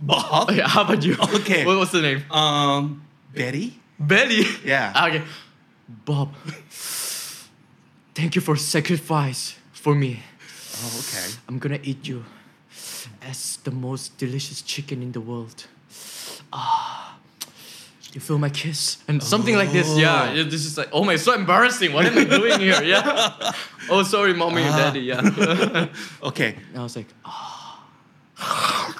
[0.00, 0.48] Bob.
[0.48, 1.14] Okay, how about you?
[1.38, 1.62] Okay.
[1.68, 2.24] what was the name?
[2.32, 3.02] Um,
[3.36, 3.78] Betty.
[4.00, 4.42] Belly.
[4.64, 4.96] Yeah.
[5.06, 5.22] Okay.
[6.08, 6.32] Bob.
[8.14, 10.20] Thank you for sacrifice for me.
[10.82, 11.34] Oh, okay.
[11.48, 12.24] I'm gonna eat you.
[13.22, 15.66] as the most delicious chicken in the world.
[16.52, 17.16] Ah,
[18.12, 19.88] you feel my kiss and something like this.
[19.96, 21.92] Yeah, yeah, this is like oh my, so embarrassing.
[21.92, 22.82] What am I doing here?
[22.82, 23.52] Yeah.
[23.92, 25.00] Oh, sorry, mommy and daddy.
[25.00, 25.86] Yeah.
[26.22, 26.54] Okay.
[26.76, 28.94] I was like, oh,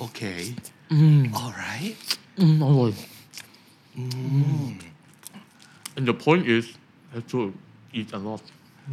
[0.00, 0.54] Okay.
[0.90, 1.32] Mm.
[1.34, 1.96] All right.
[2.38, 2.92] mm, oh.
[3.98, 4.78] Mm.
[5.96, 6.74] And the point is,
[7.10, 7.52] I have to
[7.92, 8.42] eat a lot.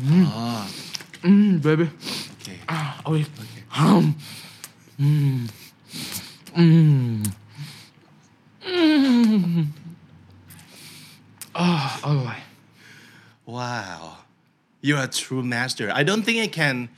[0.06, 0.68] Ah,
[1.24, 1.90] Mm, baby.
[2.42, 2.58] okay.
[2.70, 3.26] Ah, oh, yeah.
[3.76, 4.16] Um,
[5.00, 5.50] mm,
[6.56, 7.24] mm,
[8.66, 9.66] mm.
[11.56, 12.36] Ah, oh, boy.
[13.46, 14.18] Wow.
[14.82, 15.92] You're a true master.
[15.94, 16.90] I don't think I can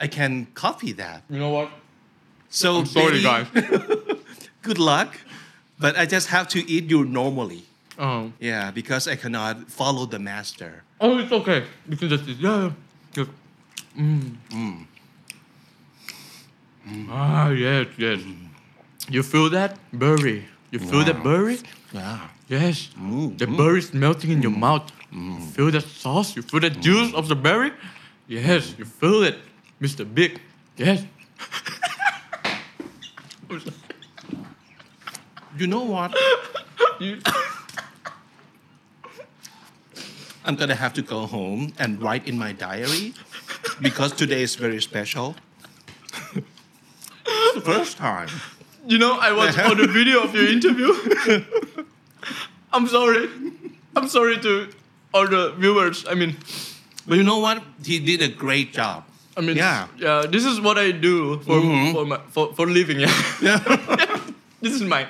[0.00, 1.22] I can copy that.
[1.30, 1.70] You know what?
[2.50, 3.46] So I'm sorry, baby, guys.
[4.62, 5.16] good luck.
[5.78, 7.64] But I just have to eat you normally.
[8.00, 10.82] Oh, Yeah, because I cannot follow the master.
[11.00, 11.64] oh, it's okay.
[11.88, 12.24] You can just.
[12.24, 12.72] Yeah, yeah.
[13.12, 13.30] Just,
[13.98, 14.86] mm.
[17.10, 18.20] Ah, yes, yes.
[19.10, 20.48] You feel that berry?
[20.70, 21.58] You feel that berry?
[21.92, 22.30] Wow.
[22.48, 22.88] Yes.
[22.96, 24.88] Mm, The berry is melting in your mouth.
[25.12, 26.34] You feel that sauce?
[26.36, 27.72] You feel the juice of the berry?
[28.28, 29.36] Yes, you feel it,
[29.80, 30.04] Mr.
[30.08, 30.40] Big.
[30.78, 31.04] Yes.
[35.58, 36.14] You know what?
[37.00, 37.18] You-
[40.50, 43.14] I'm gonna have to go home and write in my diary
[43.80, 45.36] because today is very special.
[46.34, 48.28] It's the first time.
[48.84, 50.90] You know, I watched all the video of your interview.
[52.72, 53.28] I'm sorry.
[53.94, 54.72] I'm sorry to
[55.14, 56.04] all the viewers.
[56.08, 56.34] I mean,
[57.06, 57.62] But you know what?
[57.84, 59.04] He did a great job.
[59.36, 59.86] I mean, Yeah.
[59.98, 60.26] yeah.
[60.26, 61.92] This is what I do for mm-hmm.
[61.94, 62.98] for my for, for living.
[62.98, 63.14] Yeah.
[63.40, 63.62] Yeah.
[64.60, 65.06] this is my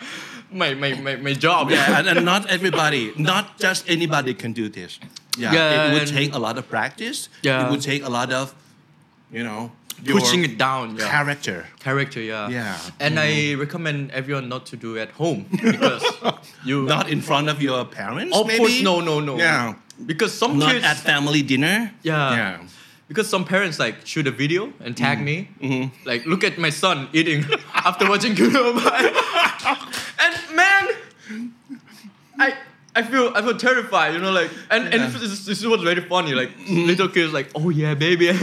[0.52, 1.70] my my my, my job.
[1.70, 5.00] yeah, and, and not everybody, not just anybody can do this.
[5.40, 7.28] Yeah, Yeah, it would take a lot of practice.
[7.42, 7.64] Yeah.
[7.66, 8.54] it would take a lot of,
[9.32, 9.72] you know,
[10.06, 10.96] Pushing it down.
[10.96, 11.10] Yeah.
[11.10, 11.66] character.
[11.78, 12.20] Character.
[12.24, 12.48] Yeah.
[12.48, 12.76] Yeah.
[13.04, 16.02] And I recommend everyone not to do at home because
[16.64, 18.32] you Not in front of your parents.
[18.36, 18.58] Of maybe?
[18.64, 19.36] course, no, no, no.
[19.36, 19.74] Yeah,
[20.06, 21.92] Because some not kids, at family dinner.
[22.02, 22.58] yeah, yeah.
[23.12, 25.24] Because some parents like shoot a video and tag Mm.
[25.30, 25.86] me, Mm-hmm.
[26.08, 29.02] like look at my son eating after watching Kurobai,
[30.24, 30.84] and man,
[32.94, 35.08] I I feel I feel terrified, you know, like and and Yeah.
[35.08, 35.20] Mm-hmm.
[35.20, 38.30] this, this was very funny, like little kids like, oh yeah, baby,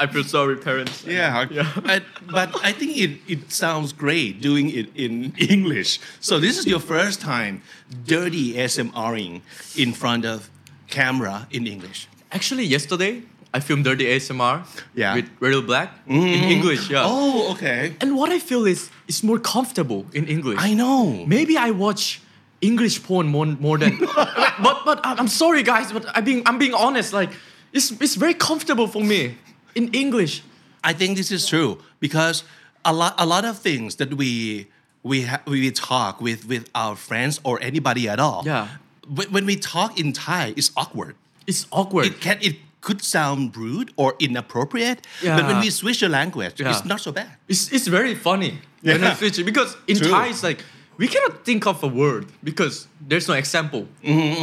[0.00, 1.04] I feel sorry, parents.
[1.04, 1.66] Yeah, Yeah.
[1.84, 5.98] But, but I think it, it sounds great doing it in English.
[6.20, 7.62] So this is your first time
[8.06, 9.40] dirty ASMRing
[9.76, 10.50] in front of
[10.86, 12.06] camera in English.
[12.30, 13.22] Actually, yesterday
[13.52, 14.62] I filmed Dirty ASMR
[14.94, 15.14] Yeah.
[15.16, 16.22] with Rae Lil Black in
[16.56, 16.90] English.
[16.90, 17.02] Yeah.
[17.04, 17.96] Oh, okay.
[18.00, 20.58] And what I feel is it's more comfortable in English.
[20.60, 21.24] I know.
[21.26, 22.20] Maybe I watch
[22.60, 23.98] English porn more, more than.
[24.62, 27.12] but but I'm sorry guys, but I'm being I'm being honest.
[27.12, 27.30] Like
[27.72, 29.36] it's it's very comfortable for me
[29.74, 30.42] in English.
[30.82, 32.44] I think this is true because
[32.84, 34.66] a lot a lot of things that we
[35.02, 38.42] we ha- we talk with with our friends or anybody at all.
[38.44, 38.68] Yeah.
[39.08, 41.14] When, when we talk in Thai, it's awkward.
[41.46, 42.06] It's awkward.
[42.06, 45.06] It can it could sound rude or inappropriate.
[45.22, 45.36] yeah.
[45.36, 46.70] But when we switch the language, Yeah.
[46.70, 47.30] it's not so bad.
[47.48, 49.14] It's, it's very funny when I Yeah.
[49.16, 50.10] switch it because in True.
[50.10, 50.62] Thai it's like
[50.98, 53.86] we cannot think of a word because there's no example.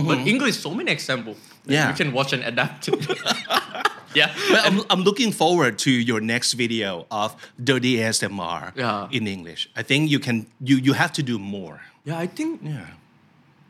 [0.08, 1.34] But English so many example.
[1.34, 1.91] Mm-hmm, Yeah.
[1.91, 2.88] we can watch and adapt.
[4.16, 4.30] yeah.
[4.51, 9.08] But I'm, I'm looking forward to your next video of dirty ASMR Yeah.
[9.12, 9.68] in English.
[9.76, 11.82] I think you can you you have to do more.
[12.06, 12.86] yeah, I think Yeah.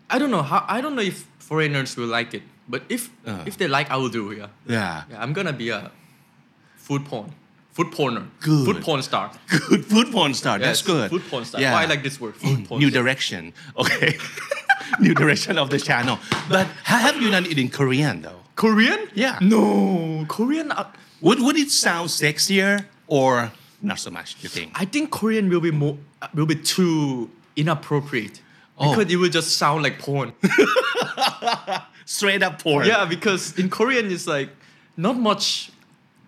[0.09, 3.41] I don't know how I don't know if foreigners will like it, but if Uh.
[3.49, 4.31] if they like, I will do.
[4.35, 4.49] Yeah.
[4.67, 5.03] Yeah.
[5.09, 5.89] Yeah, I'm gonna be a
[6.77, 7.31] food porn,
[7.75, 8.65] food porner, Good.
[8.67, 9.31] food porn star.
[9.69, 10.57] Good food porn star.
[10.59, 11.09] That's Yes, good.
[11.13, 11.59] Food porn star.
[11.61, 11.73] Yeah.
[11.75, 12.79] Why I like this word, food porn.
[12.81, 13.03] New star.
[13.03, 13.53] direction.
[13.77, 14.17] Okay.
[15.05, 16.17] New direction of the channel.
[16.47, 18.39] But ha- have you done it in Korean though?
[18.55, 18.99] Korean?
[19.13, 19.37] Yeah.
[19.41, 20.71] No, Korean.
[20.71, 20.85] Uh,
[21.21, 23.51] Would would it sound sexier or
[23.81, 24.35] not so much?
[24.43, 24.71] You think?
[24.81, 28.41] I think Korean will be more uh, will be too inappropriate
[28.77, 28.91] Oh.
[28.91, 30.33] because it will just sound like porn.
[32.05, 32.85] Straight up porn.
[32.85, 34.49] yeah, because in Korean it's like
[34.97, 35.71] not much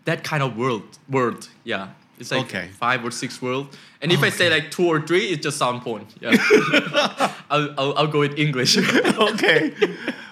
[0.07, 1.87] that kind of world world Yeah.
[2.19, 2.69] It's like Okay.
[2.79, 3.67] five or six world
[4.01, 6.05] And if I say like two or three, it just sound porn.
[6.21, 6.31] Yeah.
[7.53, 8.77] I'll, I'll, I'll go with English.
[9.31, 9.73] okay.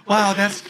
[0.08, 0.64] Wow, that's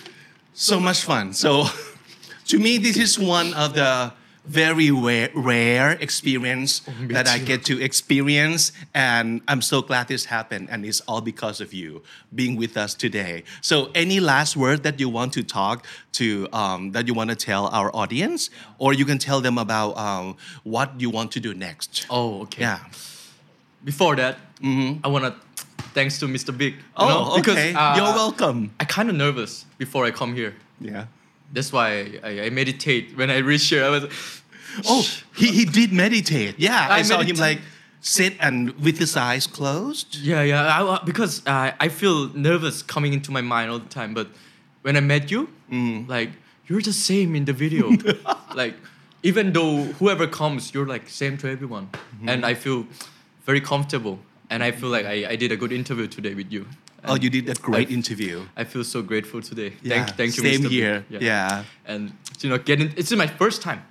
[0.54, 1.34] so much fun.
[1.34, 1.66] So,
[2.52, 4.12] to me, this is one of the
[4.48, 10.26] very rare, rare experience me that I get to experience, and I'm so glad this
[10.26, 13.44] happened, and it's all because of you being with us today.
[13.62, 17.36] So, any last word that you want to talk to, um, that you want to
[17.36, 21.54] tell our audience, or you can tell them about um, what you want to do
[21.54, 22.06] next.
[22.10, 22.62] oh, okay.
[22.62, 22.80] Yeah.
[23.84, 25.36] Before that, I wanna
[25.94, 26.56] thanks to Mr.
[26.56, 26.76] Big.
[26.98, 27.74] Oh, know, because, okay.
[27.74, 28.72] uh, You're welcome.
[28.80, 30.56] I kind of nervous before I come here.
[30.80, 31.06] Yeah.
[31.54, 33.84] That's why I, I meditate when I reach here.
[33.86, 34.06] I was,
[34.88, 36.56] Oh, he, he did meditate.
[36.58, 37.60] Yeah, I, I saw him like
[38.02, 40.16] sit and with his eyes closed.
[40.18, 40.84] Yeah, yeah.
[40.84, 44.14] I, because uh, I feel nervous coming into my mind all the time.
[44.14, 44.28] But
[44.82, 46.08] when I met you, Mm.
[46.08, 46.30] like
[46.68, 47.90] you're the same in the video.
[48.56, 48.76] like
[49.24, 52.30] even though whoever comes, you're like same to everyone, Mm-hmm.
[52.30, 52.86] and I feel
[53.46, 54.20] very comfortable.
[54.52, 56.68] And I feel like I, I did a good interview today with you.
[57.08, 58.46] Oh, you did a great I- interview.
[58.56, 59.74] I feel so grateful today.
[59.82, 60.44] Yeah, Thank, thank you.
[60.44, 60.70] same Mr.
[60.70, 61.06] Here.
[61.10, 61.20] Yeah.
[61.22, 61.64] yeah.
[61.86, 63.82] And you know, getting it's my first time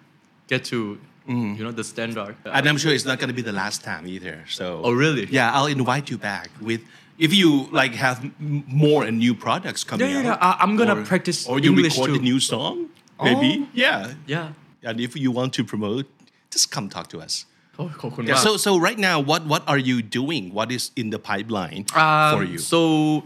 [0.48, 0.98] get to
[1.28, 1.56] Mm.
[1.56, 2.36] you know the standard.
[2.44, 4.44] And I'm sure it's not going to be the last time either.
[4.46, 4.82] So.
[4.84, 5.24] Oh, really?
[5.30, 6.82] Yeah, I'll invite you back with
[7.18, 10.38] if you like have more and new products coming Yeah, yeah, out.
[10.42, 10.48] yeah.
[10.48, 12.20] I- I'm gonna or- practice Or you English record too.
[12.20, 12.88] a new song,
[13.22, 13.50] maybe.
[13.62, 13.68] Oh.
[13.72, 14.12] Yeah.
[14.26, 14.52] yeah.
[14.82, 16.04] And if you want to promote,
[16.50, 17.46] just come talk to us.
[17.78, 17.90] Oh,
[18.22, 18.36] yeah.
[18.36, 20.54] So so right now, what what are you doing?
[20.54, 22.58] What is in the pipeline um, for you?
[22.58, 23.24] So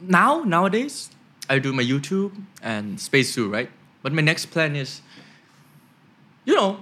[0.00, 1.10] now nowadays,
[1.48, 2.30] I do my YouTube
[2.62, 3.68] and Space Zoo, right?
[4.02, 5.02] But my next plan is,
[6.44, 6.78] you know,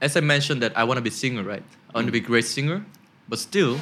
[0.00, 1.62] as I mentioned that I want to be singer, right?
[1.92, 2.26] I want to be mm.
[2.26, 2.84] great singer,
[3.28, 3.78] but still,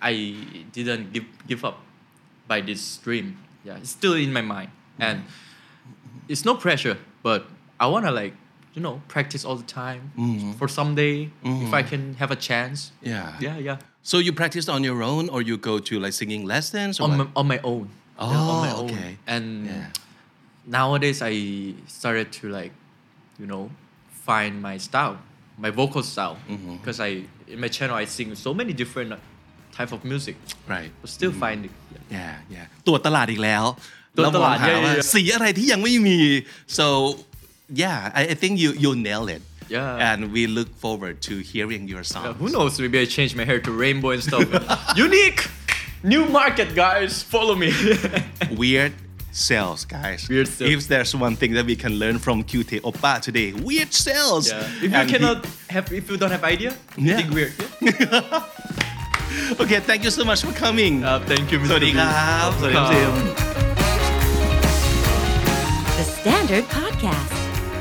[0.00, 0.36] I
[0.70, 1.82] didn't give give up
[2.46, 3.38] by this dream.
[3.64, 5.24] Yeah, it's still in my mind, and
[6.28, 7.50] it's no pressure, but
[7.80, 8.34] I want to like
[8.75, 10.01] you know, practice all the time
[10.59, 11.15] for someday
[11.65, 12.77] if I can have a chance.
[13.01, 13.45] Yeah.
[13.45, 13.77] Yeah, yeah.
[14.11, 16.93] So you practice on your own, or you go to like singing lessons?
[16.99, 17.17] Or on what?
[17.19, 17.85] my, on my own.
[18.19, 18.89] Yeah, on my Oh, own.
[18.91, 19.11] okay.
[19.33, 19.87] And Yeah.
[20.65, 21.33] nowadays I
[21.87, 22.73] started to like,
[23.41, 23.63] you know,
[24.27, 25.17] find my style,
[25.65, 26.77] my vocal style, Mm-hmm.
[26.77, 27.09] because I
[27.53, 29.17] in my channel I sing so many different uh,
[29.77, 30.35] type of music,
[30.67, 30.91] right.
[31.01, 31.71] but still finding.
[31.93, 32.17] Yeah.
[32.17, 32.65] Yeah, yeah.
[32.87, 33.63] ตรวจตลาดอีกแล้ว
[34.17, 35.11] ตรวจตลาด แวมองห yeah, yeah, ว่า yeah.
[35.13, 36.19] สีอะไรที่ยังไม่มี
[36.77, 36.85] so
[37.68, 39.42] yeah, I, I think you you nail it.
[39.68, 40.12] Yeah.
[40.12, 42.24] And we look forward to hearing your song.
[42.24, 42.78] Yeah, who knows?
[42.78, 44.46] Maybe I change my hair to rainbow and stuff.
[44.96, 45.48] Unique!
[46.02, 47.22] New market, guys.
[47.22, 47.72] Follow me.
[48.56, 48.92] Weird
[49.32, 50.28] sales, guys.
[50.28, 50.70] Weird sales.
[50.70, 54.50] If there's one thing that we can learn from Kyutae Oppa today, weird sales.
[54.50, 54.60] Yeah.
[54.60, 55.52] If you and cannot he...
[55.70, 57.16] have, if you don't have idea, yeah.
[57.16, 57.52] think weird.
[57.80, 58.46] Yeah?
[59.60, 61.02] okay, thank you so much for coming.
[61.02, 61.80] Uh, thank you, Mr.
[65.96, 67.43] The Standard Podcast